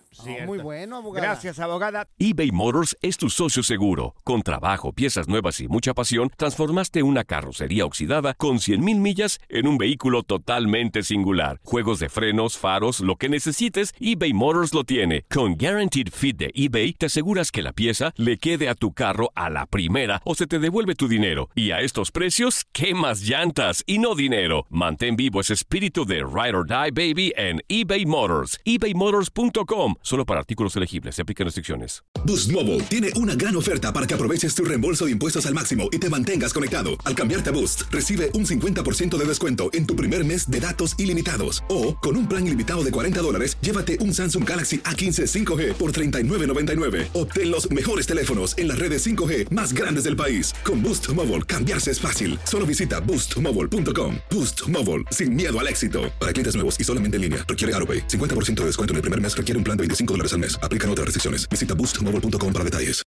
muy 0.47 0.59
bueno, 0.59 0.97
abogada. 0.97 1.27
Gracias, 1.27 1.59
abogada. 1.59 2.07
eBay 2.19 2.53
Motors 2.53 2.97
es 3.03 3.17
tu 3.17 3.29
socio 3.29 3.63
seguro. 3.63 4.15
Con 4.25 4.43
trabajo, 4.43 4.93
piezas 4.93 5.29
nuevas 5.29 5.61
y 5.61 5.69
mucha 5.69 5.95
pasión, 5.95 6.31
transformaste 6.37 7.03
una 7.03 7.25
carrocería 7.25 7.85
oxidada 7.85 8.35
con 8.35 8.59
100.000 8.59 8.79
millas 8.99 9.41
en 9.49 9.67
un 9.67 9.79
vehículo 9.79 10.23
totalmente 10.23 11.03
singular. 11.03 11.61
Juegos 11.65 11.99
de 11.99 12.09
frenos, 12.09 12.57
faros, 12.57 13.01
lo 13.01 13.17
que 13.17 13.29
necesites, 13.29 13.95
eBay 14.01 14.33
Motors 14.33 14.75
lo 14.75 14.85
tiene. 14.85 15.25
Con 15.33 15.57
Guaranteed 15.73 16.09
Fit 16.13 16.37
de 16.37 16.51
eBay, 16.55 16.93
te 16.93 17.07
aseguras 17.07 17.51
que 17.51 17.63
la 17.63 17.73
pieza 17.73 18.13
le 18.17 18.37
quede 18.37 18.69
a 18.69 18.75
tu 18.75 18.93
carro 18.93 19.33
a 19.35 19.49
la 19.49 19.65
primera 19.65 20.21
o 20.27 20.35
se 20.35 20.47
te 20.47 20.59
devuelve 20.59 20.95
tu 20.95 21.09
dinero. 21.09 21.49
Y 21.55 21.71
a 21.71 21.81
estos 21.81 22.11
precios, 22.11 22.67
¿qué 22.73 22.95
más 22.95 23.23
llantas 23.23 23.83
y 23.87 23.99
no 23.99 24.15
dinero? 24.15 24.67
Mantén 24.69 25.17
vivo 25.17 25.41
ese 25.41 25.55
espíritu 25.55 26.05
de 26.05 26.17
Ride 26.17 26.55
or 26.55 26.67
Die 26.67 26.75
Baby 26.75 27.33
en 27.39 27.63
eBay 27.69 28.05
Motors. 28.05 28.61
ebaymotors.com. 28.67 29.95
Solo 30.03 30.27
para 30.27 30.41
artículos 30.41 30.77
elegibles. 30.77 31.15
Se 31.15 31.23
aplican 31.23 31.47
restricciones. 31.47 32.05
Boost 32.27 32.53
Mobile 32.53 32.83
tiene 32.91 33.09
una 33.17 33.35
gran 33.35 33.57
oferta 33.57 33.95
para 33.95 34.07
que 34.07 34.13
aproveches 34.13 34.55
tu 34.55 34.67
reembolso 34.67 35.07
de 35.07 35.13
impuestos 35.13 35.47
al 35.47 35.55
máximo 35.55 35.89
y 35.91 35.99
te 35.99 36.11
mantengas 36.11 36.53
conectado. 36.53 36.91
Al 37.07 37.15
cambiarte 37.15 37.49
a 37.49 37.55
Boost, 37.55 37.85
recibe 37.91 38.31
un 38.35 38.45
50% 38.45 39.17
de 39.17 39.25
descuento 39.25 39.71
en 39.73 39.87
tu 39.87 39.97
primer 39.97 40.27
mes 40.27 40.51
de 40.51 40.61
datos 40.61 40.95
ilimitados. 40.99 41.65
O, 41.71 41.97
con 41.97 42.19
un 42.19 42.29
plan 42.29 42.47
ilimitado 42.47 42.85
de 42.85 42.91
40 42.91 43.23
dólares, 43.23 43.57
llévate 43.63 43.99
un 44.01 44.13
Samsung 44.13 44.47
Galaxy 44.47 44.81
A15 44.81 45.27
5G 45.27 45.62
por 45.77 45.91
$39.99. 45.91 47.09
Obtén 47.15 47.51
los 47.51 47.69
mejores 47.73 48.07
teléfonos 48.07 48.57
en 48.57 48.69
las 48.69 48.79
redes 48.79 49.05
5G 49.05 49.51
más 49.51 49.73
grandes 49.73 50.05
del 50.05 50.15
país. 50.15 50.55
Con 50.65 50.81
Boost 50.81 51.09
Mobile, 51.13 51.43
cambiarse 51.43 51.91
es 51.91 52.01
fácil. 52.01 52.39
Solo 52.45 52.65
visita 52.67 53.01
boostmobile.com. 53.01 54.17
Boost 54.31 54.69
Mobile, 54.69 55.03
sin 55.11 55.35
miedo 55.35 55.59
al 55.59 55.67
éxito. 55.67 56.03
Para 56.21 56.33
clientes 56.33 56.55
nuevos 56.55 56.81
y 56.81 56.85
solamente 56.85 57.17
en 57.17 57.23
línea, 57.23 57.45
requiere 57.49 57.75
AroPay. 57.75 58.07
50% 58.07 58.61
de 58.61 58.67
descuento 58.67 58.93
en 58.93 58.97
el 58.97 59.03
primer 59.03 59.21
mes 59.21 59.37
requiere 59.37 59.59
un 59.59 59.65
plan 59.65 59.77
de 59.77 59.83
25 59.83 60.15
dólares 60.15 60.33
al 60.33 60.39
mes. 60.39 60.57
Aplican 60.63 60.89
otras 60.89 61.07
restricciones. 61.07 61.49
Visita 61.49 61.75
boostmobile.com 61.75 62.53
para 62.53 62.65
detalles. 62.65 63.03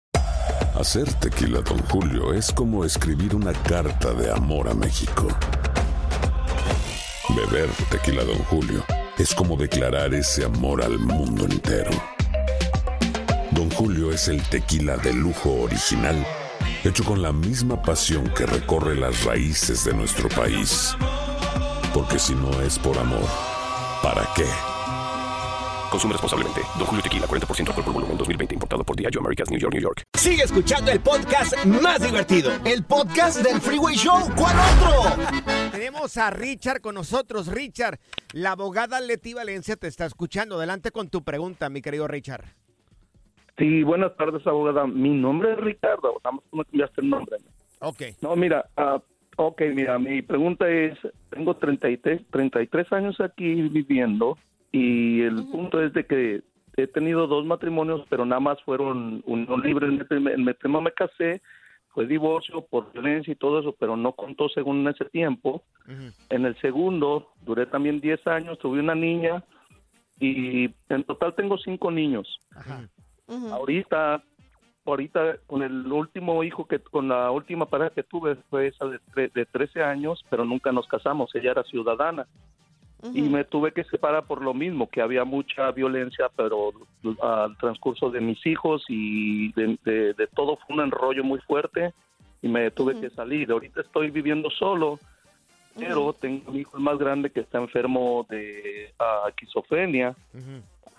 Hacer 0.75 1.11
tequila, 1.19 1.61
Don 1.61 1.77
Julio, 1.83 2.33
es 2.33 2.51
como 2.51 2.83
escribir 2.83 3.35
una 3.35 3.53
carta 3.53 4.11
de 4.13 4.31
amor 4.31 4.67
a 4.67 4.73
México. 4.73 5.27
Beber 7.29 7.69
tequila, 7.91 8.23
Don 8.23 8.39
Julio, 8.45 8.83
es 9.19 9.35
como 9.35 9.55
declarar 9.55 10.13
ese 10.15 10.45
amor 10.45 10.83
al 10.83 10.97
mundo 10.97 11.45
entero. 11.45 11.91
Don 13.55 13.69
Julio 13.69 14.11
es 14.11 14.29
el 14.29 14.41
tequila 14.49 14.97
de 14.97 15.13
lujo 15.13 15.61
original, 15.61 16.25
hecho 16.83 17.03
con 17.03 17.21
la 17.21 17.31
misma 17.31 17.79
pasión 17.79 18.27
que 18.35 18.47
recorre 18.47 18.95
las 18.95 19.25
raíces 19.25 19.85
de 19.85 19.93
nuestro 19.93 20.27
país. 20.29 20.95
Porque 21.93 22.17
si 22.17 22.33
no 22.33 22.49
es 22.61 22.79
por 22.79 22.97
amor, 22.97 23.29
¿para 24.01 24.27
qué? 24.35 24.45
Consume 25.91 26.13
responsablemente. 26.13 26.61
Don 26.79 26.87
Julio 26.87 27.03
Tequila, 27.03 27.27
40% 27.27 27.67
alcohol 27.67 27.85
por 27.85 27.93
volumen, 27.93 28.17
2020. 28.17 28.55
Importado 28.55 28.83
por 28.83 28.95
Diageo 28.95 29.21
Americas, 29.21 29.51
New 29.51 29.59
York, 29.59 29.73
New 29.73 29.83
York. 29.83 30.01
Sigue 30.17 30.41
escuchando 30.41 30.89
el 30.89 30.99
podcast 30.99 31.53
más 31.65 32.01
divertido. 32.01 32.51
El 32.65 32.83
podcast 32.83 33.37
del 33.43 33.61
Freeway 33.61 33.95
Show. 33.95 34.31
¿Cuál 34.35 34.55
otro? 34.57 35.23
Tenemos 35.71 36.17
a 36.17 36.31
Richard 36.31 36.81
con 36.81 36.95
nosotros. 36.95 37.45
Richard, 37.45 37.99
la 38.31 38.53
abogada 38.53 38.99
Leti 38.99 39.35
Valencia 39.35 39.75
te 39.75 39.87
está 39.87 40.07
escuchando. 40.07 40.57
Adelante 40.57 40.89
con 40.89 41.09
tu 41.09 41.23
pregunta, 41.23 41.69
mi 41.69 41.83
querido 41.83 42.07
Richard. 42.07 42.62
Sí, 43.57 43.83
buenas 43.83 44.15
tardes, 44.17 44.45
abogada. 44.47 44.87
Mi 44.87 45.09
nombre 45.09 45.53
es 45.53 45.57
Ricardo. 45.59 46.19
Nada 46.23 46.35
más 46.35 46.43
tú 46.49 46.57
me 46.57 46.65
cambiaste 46.65 47.01
el 47.01 47.09
nombre. 47.09 47.37
Ok. 47.79 48.01
No, 48.21 48.35
mira, 48.35 48.65
ah, 48.77 49.01
ok, 49.37 49.61
mira, 49.73 49.99
mi 49.99 50.21
pregunta 50.21 50.69
es, 50.69 50.97
tengo 51.29 51.55
33, 51.55 52.21
33 52.31 52.91
años 52.93 53.19
aquí 53.19 53.53
viviendo 53.69 54.37
y 54.71 55.21
el 55.21 55.45
punto 55.51 55.81
es 55.81 55.93
de 55.93 56.05
que 56.05 56.41
he 56.77 56.87
tenido 56.87 57.27
dos 57.27 57.45
matrimonios, 57.45 58.05
pero 58.09 58.25
nada 58.25 58.39
más 58.39 58.61
fueron 58.63 59.21
unión 59.25 59.61
libre. 59.61 59.87
En 59.87 59.99
el 59.99 60.07
primer, 60.07 60.37
me 60.39 60.91
casé, 60.91 61.41
fue 61.89 62.07
divorcio 62.07 62.65
por 62.65 62.91
violencia 62.91 63.31
y 63.31 63.35
todo 63.35 63.59
eso, 63.59 63.75
pero 63.79 63.95
no 63.95 64.13
contó 64.13 64.49
según 64.49 64.79
en 64.79 64.87
ese 64.87 65.05
tiempo. 65.05 65.63
En 66.29 66.45
el 66.45 66.59
segundo 66.59 67.29
duré 67.41 67.67
también 67.67 68.01
10 68.01 68.25
años, 68.25 68.57
tuve 68.57 68.79
una 68.79 68.95
niña 68.95 69.43
y 70.19 70.73
en 70.89 71.03
total 71.03 71.35
tengo 71.35 71.57
cinco 71.57 71.91
niños. 71.91 72.39
Ahorita, 73.51 74.21
ahorita 74.86 75.38
con 75.47 75.63
el 75.63 75.91
último 75.91 76.43
hijo 76.43 76.65
que, 76.67 76.79
con 76.79 77.07
la 77.07 77.31
última 77.31 77.65
pareja 77.65 77.91
que 77.91 78.03
tuve 78.03 78.36
fue 78.49 78.67
esa 78.67 78.86
de, 78.86 78.99
tre- 79.13 79.31
de 79.31 79.45
13 79.45 79.81
años, 79.83 80.23
pero 80.29 80.43
nunca 80.45 80.71
nos 80.71 80.88
casamos. 80.88 81.33
Ella 81.36 81.51
era 81.51 81.63
ciudadana 81.63 82.27
y 83.13 83.21
me 83.21 83.43
tuve 83.43 83.71
que 83.73 83.83
separar 83.86 84.25
por 84.25 84.41
lo 84.41 84.53
mismo, 84.53 84.89
que 84.89 85.01
había 85.01 85.25
mucha 85.25 85.71
violencia, 85.71 86.29
pero 86.38 86.71
al 87.21 87.57
transcurso 87.57 88.09
de 88.09 88.21
mis 88.21 88.45
hijos 88.45 88.83
y 88.88 89.51
de, 89.53 89.77
de- 89.83 90.13
de 90.13 90.27
todo 90.27 90.57
fue 90.57 90.75
un 90.77 90.81
enrollo 90.83 91.23
muy 91.23 91.39
fuerte 91.41 91.93
y 92.41 92.47
me 92.47 92.71
tuve 92.71 92.93
que 93.01 93.09
salir. 93.09 93.51
Ahorita 93.51 93.81
estoy 93.81 94.09
viviendo 94.09 94.49
solo 94.49 94.99
Pero 95.75 96.13
tengo 96.13 96.51
un 96.51 96.57
hijo 96.59 96.77
más 96.79 96.97
grande 96.99 97.31
que 97.31 97.39
está 97.39 97.57
enfermo 97.57 98.25
de 98.29 98.93
uh, 98.99 99.27
esquizofrenia. 99.29 100.15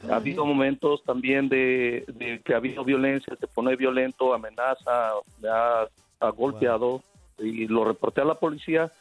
Ha 0.09 0.17
habido 0.17 0.45
momentos 0.45 1.03
también 1.05 1.49
de, 1.49 2.05
de, 2.09 2.41
que 2.43 2.55
ha 2.55 2.59
habido 2.59 2.85
violencia, 2.85 3.35
se 3.39 3.47
pone 3.47 3.77
violento, 3.77 4.35
amenaza, 4.35 5.13
me 5.41 5.49
ha, 5.49 5.89
ha 6.21 6.31
golpeado 6.31 7.03
y 7.39 7.67
lo 7.67 7.85
reporté 7.85 8.21
a 8.21 8.25
la 8.25 8.35
policía. 8.35 8.93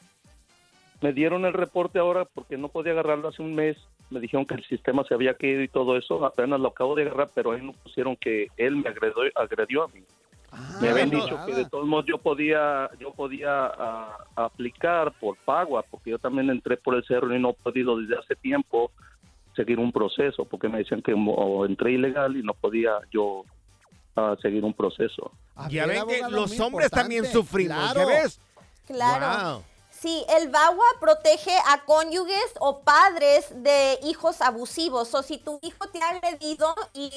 Me 1.01 1.13
dieron 1.13 1.45
el 1.45 1.53
reporte 1.53 1.99
ahora 1.99 2.25
porque 2.25 2.57
no 2.57 2.69
podía 2.69 2.93
agarrarlo 2.93 3.27
hace 3.27 3.41
un 3.41 3.53
mes. 3.53 3.77
Me 4.09 4.19
dijeron 4.19 4.45
que 4.45 4.55
el 4.55 4.63
sistema 4.65 5.03
se 5.03 5.13
había 5.13 5.33
caído 5.33 5.61
y 5.61 5.67
todo 5.67 5.97
eso. 5.97 6.25
Apenas 6.25 6.59
lo 6.59 6.69
acabo 6.69 6.95
de 6.95 7.03
agarrar, 7.03 7.29
pero 7.33 7.51
ahí 7.51 7.61
no 7.61 7.73
pusieron 7.73 8.15
que 8.15 8.47
él 8.57 8.77
me 8.77 8.89
agredió, 8.89 9.23
agredió 9.35 9.83
a 9.83 9.87
mí. 9.89 10.03
me 10.81 10.89
habían 10.89 11.09
dicho 11.09 11.37
que 11.45 11.53
de 11.53 11.65
todos 11.65 11.85
modos 11.87 12.05
yo 12.05 12.19
podía 12.19 12.89
yo 12.99 13.11
podía 13.11 13.65
a, 13.65 14.17
aplicar 14.35 15.11
por 15.19 15.35
Pagua, 15.37 15.83
porque 15.89 16.11
yo 16.11 16.19
también 16.19 16.49
entré 16.49 16.77
por 16.77 16.95
el 16.95 17.03
cerro 17.03 17.35
y 17.35 17.39
no 17.39 17.49
he 17.49 17.53
podido 17.53 17.99
desde 17.99 18.17
hace 18.17 18.35
tiempo 18.35 18.91
seguir 19.55 19.79
un 19.79 19.91
proceso, 19.91 20.45
porque 20.45 20.67
me 20.69 20.79
decían 20.79 21.01
que 21.01 21.13
entré 21.65 21.93
ilegal 21.93 22.35
y 22.37 22.43
no 22.43 22.53
podía 22.53 22.91
yo 23.11 23.43
ah, 24.15 24.35
seguir 24.41 24.63
un 24.63 24.73
proceso. 24.73 25.31
Ya 25.69 25.85
ven 25.85 26.07
que 26.07 26.21
los 26.29 26.59
hombres 26.59 26.89
también 26.89 27.25
sufrimos, 27.25 27.77
¿ya 27.77 27.93
Claro. 27.93 28.07
ves? 28.07 28.39
Claro. 28.87 29.53
Wow. 29.55 29.63
Sí, 30.03 30.25
el 30.27 30.49
VAWA 30.49 30.83
protege 30.99 31.57
a 31.65 31.85
cónyuges 31.85 32.35
o 32.59 32.81
padres 32.81 33.45
de 33.51 33.97
hijos 34.03 34.41
abusivos. 34.41 35.13
O 35.13 35.23
si 35.23 35.37
tu 35.37 35.59
hijo 35.61 35.87
te 35.93 36.01
ha 36.03 36.09
agredido 36.09 36.75
y 36.91 37.09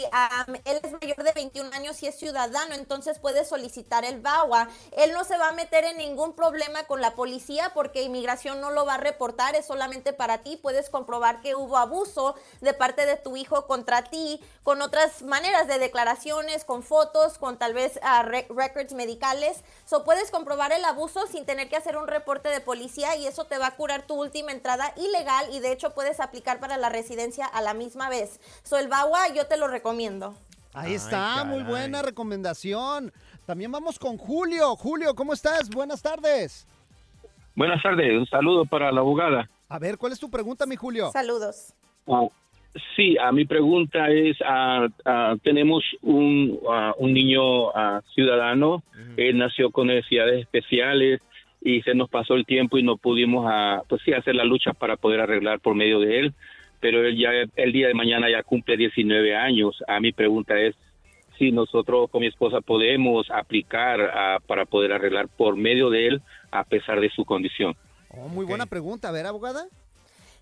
él 0.64 0.80
es 0.84 0.92
mayor 0.92 1.20
de 1.24 1.32
21 1.32 1.72
años 1.74 2.00
y 2.04 2.06
es 2.06 2.14
ciudadano, 2.16 2.76
entonces 2.76 3.18
puedes 3.18 3.48
solicitar 3.48 4.04
el 4.04 4.20
VAWA. 4.20 4.68
Él 4.92 5.10
no 5.14 5.24
se 5.24 5.36
va 5.36 5.48
a 5.48 5.52
meter 5.52 5.82
en 5.82 5.96
ningún 5.96 6.34
problema 6.34 6.84
con 6.84 7.00
la 7.00 7.16
policía 7.16 7.72
porque 7.74 8.02
inmigración 8.02 8.60
no 8.60 8.70
lo 8.70 8.86
va 8.86 8.94
a 8.94 8.98
reportar, 8.98 9.56
es 9.56 9.66
solamente 9.66 10.12
para 10.12 10.44
ti. 10.44 10.56
Puedes 10.56 10.88
comprobar 10.88 11.40
que 11.40 11.56
hubo 11.56 11.78
abuso 11.78 12.36
de 12.60 12.72
parte 12.72 13.04
de 13.04 13.16
tu 13.16 13.36
hijo 13.36 13.66
contra 13.66 14.02
ti 14.04 14.40
con 14.62 14.80
otras 14.80 15.22
maneras 15.22 15.66
de 15.66 15.80
declaraciones, 15.80 16.64
con 16.64 16.84
fotos, 16.84 17.38
con 17.38 17.58
tal 17.58 17.74
vez 17.74 17.98
ah, 18.04 18.22
re- 18.22 18.46
records 18.48 18.92
medicales. 18.92 19.64
So 19.86 20.04
puedes 20.04 20.30
comprobar 20.30 20.70
el 20.70 20.84
abuso 20.84 21.26
sin 21.26 21.44
tener 21.46 21.68
que 21.68 21.74
hacer 21.74 21.96
un 21.96 22.06
reporte 22.06 22.48
de 22.48 22.60
policía 22.60 22.75
y 22.80 23.26
eso 23.26 23.44
te 23.44 23.58
va 23.58 23.68
a 23.68 23.76
curar 23.76 24.06
tu 24.06 24.14
última 24.14 24.52
entrada 24.52 24.92
ilegal 24.96 25.46
y 25.52 25.60
de 25.60 25.72
hecho 25.72 25.94
puedes 25.94 26.20
aplicar 26.20 26.60
para 26.60 26.76
la 26.76 26.88
residencia 26.88 27.46
a 27.46 27.62
la 27.62 27.74
misma 27.74 28.08
vez. 28.08 28.40
So 28.62 28.78
el 28.78 28.88
yo 29.34 29.46
te 29.46 29.56
lo 29.56 29.68
recomiendo. 29.68 30.34
Ahí 30.74 30.94
está, 30.94 31.44
muy 31.44 31.62
buena 31.62 32.02
recomendación. 32.02 33.12
También 33.46 33.72
vamos 33.72 33.98
con 33.98 34.18
Julio. 34.18 34.76
Julio, 34.76 35.14
¿cómo 35.14 35.32
estás? 35.32 35.70
Buenas 35.70 36.02
tardes. 36.02 36.66
Buenas 37.54 37.82
tardes, 37.82 38.18
un 38.18 38.26
saludo 38.26 38.66
para 38.66 38.92
la 38.92 39.00
abogada. 39.00 39.48
A 39.68 39.78
ver, 39.78 39.96
¿cuál 39.96 40.12
es 40.12 40.20
tu 40.20 40.30
pregunta, 40.30 40.66
mi 40.66 40.76
Julio? 40.76 41.10
Saludos. 41.12 41.74
Ah, 42.06 42.26
sí, 42.94 43.16
a 43.18 43.32
mi 43.32 43.46
pregunta 43.46 44.10
es, 44.10 44.36
ah, 44.44 44.86
tenemos 45.42 45.82
un, 46.02 46.60
ah, 46.70 46.92
un 46.98 47.14
niño 47.14 47.70
ah, 47.70 48.02
ciudadano, 48.14 48.82
él 49.16 49.38
nació 49.38 49.70
con 49.70 49.86
necesidades 49.86 50.42
especiales 50.42 51.20
y 51.66 51.82
se 51.82 51.96
nos 51.96 52.08
pasó 52.08 52.34
el 52.34 52.46
tiempo 52.46 52.78
y 52.78 52.84
no 52.84 52.96
pudimos 52.96 53.44
ah, 53.48 53.82
pues 53.88 54.00
sí, 54.04 54.12
hacer 54.12 54.36
la 54.36 54.44
lucha 54.44 54.72
para 54.72 54.96
poder 54.96 55.20
arreglar 55.20 55.58
por 55.58 55.74
medio 55.74 55.98
de 55.98 56.20
él, 56.20 56.34
pero 56.78 57.04
él 57.04 57.18
ya 57.18 57.30
el 57.56 57.72
día 57.72 57.88
de 57.88 57.94
mañana 57.94 58.30
ya 58.30 58.44
cumple 58.44 58.76
19 58.76 59.34
años. 59.34 59.82
A 59.88 59.98
mi 59.98 60.12
pregunta 60.12 60.56
es 60.60 60.76
si 61.36 61.50
nosotros 61.50 62.08
con 62.08 62.20
mi 62.20 62.28
esposa 62.28 62.60
podemos 62.60 63.28
aplicar 63.32 64.00
ah, 64.00 64.38
para 64.46 64.64
poder 64.64 64.92
arreglar 64.92 65.26
por 65.26 65.56
medio 65.56 65.90
de 65.90 66.06
él 66.06 66.22
a 66.52 66.62
pesar 66.62 67.00
de 67.00 67.10
su 67.10 67.24
condición. 67.24 67.74
Oh, 68.10 68.28
muy 68.28 68.46
buena 68.46 68.66
pregunta. 68.66 69.08
A 69.08 69.12
ver, 69.12 69.26
abogada. 69.26 69.66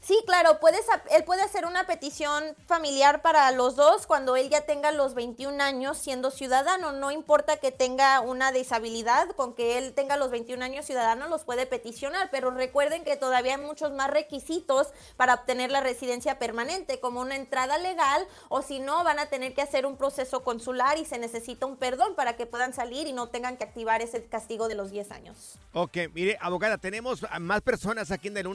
Sí, 0.07 0.23
claro, 0.27 0.61
puedes, 0.61 0.85
él 1.13 1.25
puede 1.25 1.41
hacer 1.41 1.65
una 1.65 1.87
petición 1.87 2.55
familiar 2.67 3.23
para 3.23 3.51
los 3.53 3.75
dos 3.75 4.07
cuando 4.07 4.37
él 4.37 4.51
ya 4.51 4.67
tenga 4.67 4.93
los 4.93 5.15
21 5.15 5.63
años 5.63 5.97
siendo 5.97 6.31
ciudadano. 6.31 6.93
No 6.93 7.11
importa 7.11 7.57
que 7.57 7.73
tenga 7.73 8.21
una 8.21 8.53
disabilidad, 8.53 9.31
con 9.31 9.55
que 9.55 9.79
él 9.79 9.95
tenga 9.95 10.19
los 10.19 10.31
21 10.31 10.63
años 10.63 10.85
ciudadano 10.85 11.29
los 11.29 11.45
puede 11.45 11.65
peticionar, 11.65 12.29
pero 12.31 12.51
recuerden 12.51 13.03
que 13.03 13.17
todavía 13.17 13.55
hay 13.55 13.63
muchos 13.63 13.93
más 13.93 14.11
requisitos 14.11 14.89
para 15.17 15.33
obtener 15.33 15.71
la 15.71 15.81
residencia 15.81 16.39
permanente, 16.39 17.01
como 17.01 17.23
una 17.23 17.37
entrada 17.37 17.79
legal 17.79 18.27
o 18.51 18.61
si 18.61 18.81
no 18.81 19.05
van 19.05 19.19
a 19.19 19.31
tener 19.31 19.55
que 19.55 19.63
hacer 19.63 19.87
un 19.87 19.97
proceso 19.97 20.45
consular 20.45 20.99
y 20.99 21.07
se 21.07 21.17
necesita 21.17 21.65
un 21.65 21.79
perdón 21.79 22.15
para 22.15 22.37
que 22.37 22.45
puedan 22.45 22.75
salir 22.75 23.07
y 23.07 23.15
no 23.15 23.29
tengan 23.31 23.57
que 23.57 23.65
activar 23.65 24.03
ese 24.03 24.23
castigo 24.27 24.69
de 24.69 24.75
los 24.75 24.91
10 24.91 25.11
años. 25.13 25.55
Ok, 25.73 25.97
mire, 26.13 26.37
abogada, 26.43 26.77
tenemos 26.77 27.25
más 27.41 27.63
personas 27.63 28.11
aquí 28.11 28.29
en 28.29 28.37
el 28.37 28.47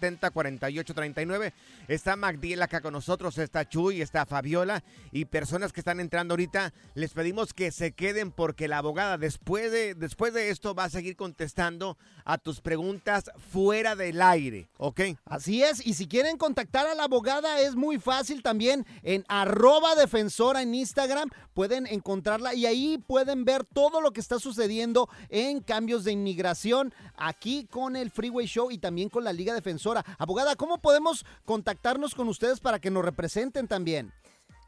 1844-370-4839. 0.00 1.52
Está 1.88 2.16
Magdiel 2.16 2.62
acá 2.62 2.80
con 2.80 2.92
nosotros, 2.92 3.38
está 3.38 3.68
Chuy, 3.68 4.02
está 4.02 4.26
Fabiola 4.26 4.82
y 5.12 5.24
personas 5.24 5.72
que 5.72 5.80
están 5.80 6.00
entrando 6.00 6.32
ahorita. 6.32 6.72
Les 6.94 7.12
pedimos 7.12 7.52
que 7.52 7.70
se 7.70 7.92
queden 7.92 8.30
porque 8.30 8.68
la 8.68 8.78
abogada 8.78 9.18
después 9.18 9.72
de, 9.72 9.94
después 9.94 10.34
de 10.34 10.50
esto 10.50 10.74
va 10.74 10.84
a 10.84 10.90
seguir 10.90 11.16
contestando 11.16 11.96
a 12.24 12.38
tus 12.38 12.60
preguntas 12.60 13.30
fuera 13.52 13.96
del 13.96 14.20
aire, 14.20 14.68
¿ok? 14.76 15.00
Así 15.24 15.62
es, 15.62 15.84
y 15.86 15.94
si 15.94 16.06
quieren 16.06 16.36
contactar 16.36 16.86
a 16.86 16.94
la 16.94 17.04
abogada 17.04 17.60
es 17.60 17.74
muy 17.74 17.98
fácil 17.98 18.42
también 18.42 18.86
en 19.02 19.24
arroba 19.28 19.94
defensora 19.94 20.62
en 20.62 20.74
Instagram, 20.74 21.30
pueden 21.54 21.86
encontrarla 21.86 22.54
y 22.54 22.66
ahí 22.66 22.98
pueden 22.98 23.44
ver 23.44 23.64
todo 23.64 24.00
lo 24.00 24.12
que 24.12 24.20
está 24.20 24.38
sucediendo 24.38 25.08
en 25.28 25.60
cambios 25.60 26.04
de 26.04 26.12
inmigración 26.12 26.92
aquí 27.16 27.66
con 27.70 27.96
el 27.96 28.10
Freeway 28.10 28.46
Show 28.46 28.70
y 28.70 28.78
también 28.78 29.08
con 29.08 29.24
la 29.24 29.32
Liga 29.32 29.54
Defensora. 29.54 29.87
Abogada, 30.18 30.56
¿cómo 30.56 30.78
podemos 30.78 31.24
contactarnos 31.44 32.14
con 32.14 32.28
ustedes 32.28 32.60
para 32.60 32.78
que 32.78 32.90
nos 32.90 33.04
representen 33.04 33.68
también? 33.68 34.12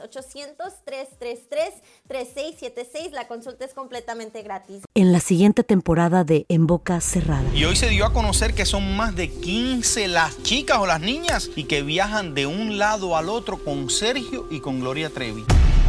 800-333-3676. 2.08 3.10
La 3.10 3.26
consulta 3.26 3.64
es 3.64 3.74
completamente 3.74 4.42
gratis. 4.42 4.84
En 4.94 5.12
la 5.12 5.18
siguiente 5.18 5.64
temporada 5.64 6.22
de 6.22 6.46
En 6.48 6.68
Boca 6.68 7.00
Cerrada. 7.00 7.52
Y 7.52 7.64
hoy 7.64 7.74
se 7.74 7.88
dio 7.88 8.06
a 8.06 8.12
conocer 8.12 8.54
que 8.54 8.64
son 8.64 8.96
más 8.96 9.16
de 9.16 9.28
15 9.28 10.06
las 10.06 10.40
chicas 10.44 10.78
o 10.78 10.86
las 10.86 11.00
niñas 11.00 11.50
y 11.56 11.64
que 11.64 11.82
viajan 11.82 12.34
de 12.34 12.46
un 12.46 12.78
lado 12.78 12.91
al 12.92 13.30
otro 13.30 13.56
con 13.56 13.88
Sergio 13.88 14.44
y 14.50 14.60
con 14.60 14.78
Gloria 14.78 15.08
Trevi. 15.08 15.46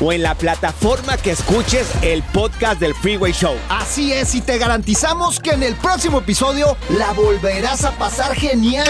o 0.00 0.12
en 0.12 0.22
la 0.22 0.34
plataforma 0.34 1.16
que 1.16 1.32
escuches 1.32 1.86
el 2.02 2.22
podcast 2.22 2.80
del 2.80 2.94
Freeway 2.94 3.32
Show. 3.32 3.56
Así 3.68 4.12
es, 4.12 4.34
y 4.34 4.40
te 4.40 4.58
garantizamos 4.58 5.40
que 5.40 5.50
en 5.50 5.62
el 5.62 5.74
próximo 5.76 6.18
episodio 6.18 6.76
la 6.90 7.12
volverás 7.12 7.84
a 7.84 7.92
pasar 7.92 8.34
genial. 8.34 8.86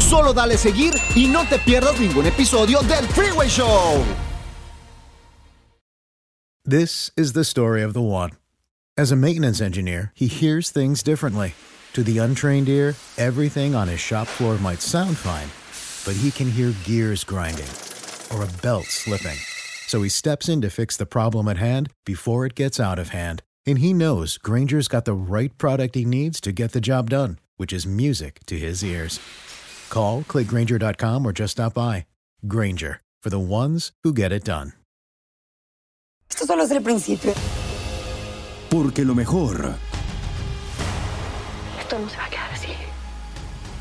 Solo 0.00 0.32
dale 0.32 0.58
seguir 0.58 0.94
y 1.14 1.26
no 1.26 1.46
te 1.48 1.58
pierdas 1.58 1.98
ningún 1.98 2.26
episodio 2.26 2.80
del 2.82 3.06
Freeway 3.08 3.48
Show. 3.48 4.04
This 6.64 7.12
is 7.16 7.32
the 7.32 7.44
story 7.44 7.82
of 7.82 7.94
the 7.94 8.02
one. 8.02 8.32
As 8.98 9.12
a 9.12 9.16
maintenance 9.16 9.60
engineer, 9.60 10.10
he 10.14 10.26
hears 10.26 10.70
things 10.70 11.02
differently. 11.02 11.54
To 11.92 12.02
the 12.02 12.18
untrained 12.18 12.68
ear, 12.68 12.96
everything 13.16 13.74
on 13.74 13.88
his 13.88 14.00
shop 14.00 14.26
floor 14.26 14.58
might 14.58 14.82
sound 14.82 15.16
fine, 15.16 15.48
but 16.04 16.20
he 16.20 16.30
can 16.30 16.50
hear 16.50 16.74
gears 16.84 17.22
grinding 17.22 17.68
or 18.34 18.42
a 18.42 18.48
belt 18.62 18.86
slipping. 18.86 19.38
So 19.96 20.02
he 20.02 20.10
steps 20.10 20.46
in 20.50 20.60
to 20.60 20.68
fix 20.68 20.94
the 20.94 21.06
problem 21.06 21.48
at 21.48 21.56
hand 21.56 21.88
before 22.04 22.44
it 22.44 22.54
gets 22.54 22.78
out 22.78 22.98
of 22.98 23.08
hand. 23.08 23.42
And 23.64 23.78
he 23.78 23.94
knows 23.94 24.36
Granger's 24.36 24.88
got 24.88 25.06
the 25.06 25.14
right 25.14 25.56
product 25.56 25.94
he 25.94 26.04
needs 26.04 26.38
to 26.42 26.52
get 26.52 26.72
the 26.72 26.82
job 26.82 27.08
done, 27.08 27.38
which 27.56 27.72
is 27.72 27.86
music 27.86 28.40
to 28.44 28.58
his 28.58 28.84
ears. 28.84 29.18
Call, 29.88 30.20
clickgranger.com, 30.24 31.24
or 31.24 31.32
just 31.32 31.52
stop 31.52 31.72
by. 31.72 32.04
Granger, 32.46 33.00
for 33.22 33.30
the 33.30 33.38
ones 33.38 33.92
who 34.04 34.12
get 34.12 34.32
it 34.32 34.44
done. 34.44 34.74
Esto 36.28 36.44
solo 36.44 36.64
es 36.64 36.70
el 36.72 36.82
principio. 36.82 37.32
Porque 38.68 39.02
lo 39.02 39.14
mejor. 39.14 39.76
Esto 41.80 41.98
no 41.98 42.08
se 42.10 42.18
va 42.18 42.26
a 42.26 42.28
quedar 42.28 42.52
así. 42.52 42.74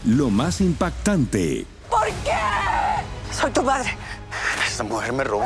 Lo 0.06 0.30
más 0.30 0.62
impactante. 0.62 1.65
¿Por 1.89 2.08
qué? 2.23 3.34
Soy 3.34 3.51
tu 3.51 3.63
madre. 3.63 3.97
Esta 4.65 4.84
mujer 4.84 5.12
me 5.12 5.25
robó. 5.25 5.45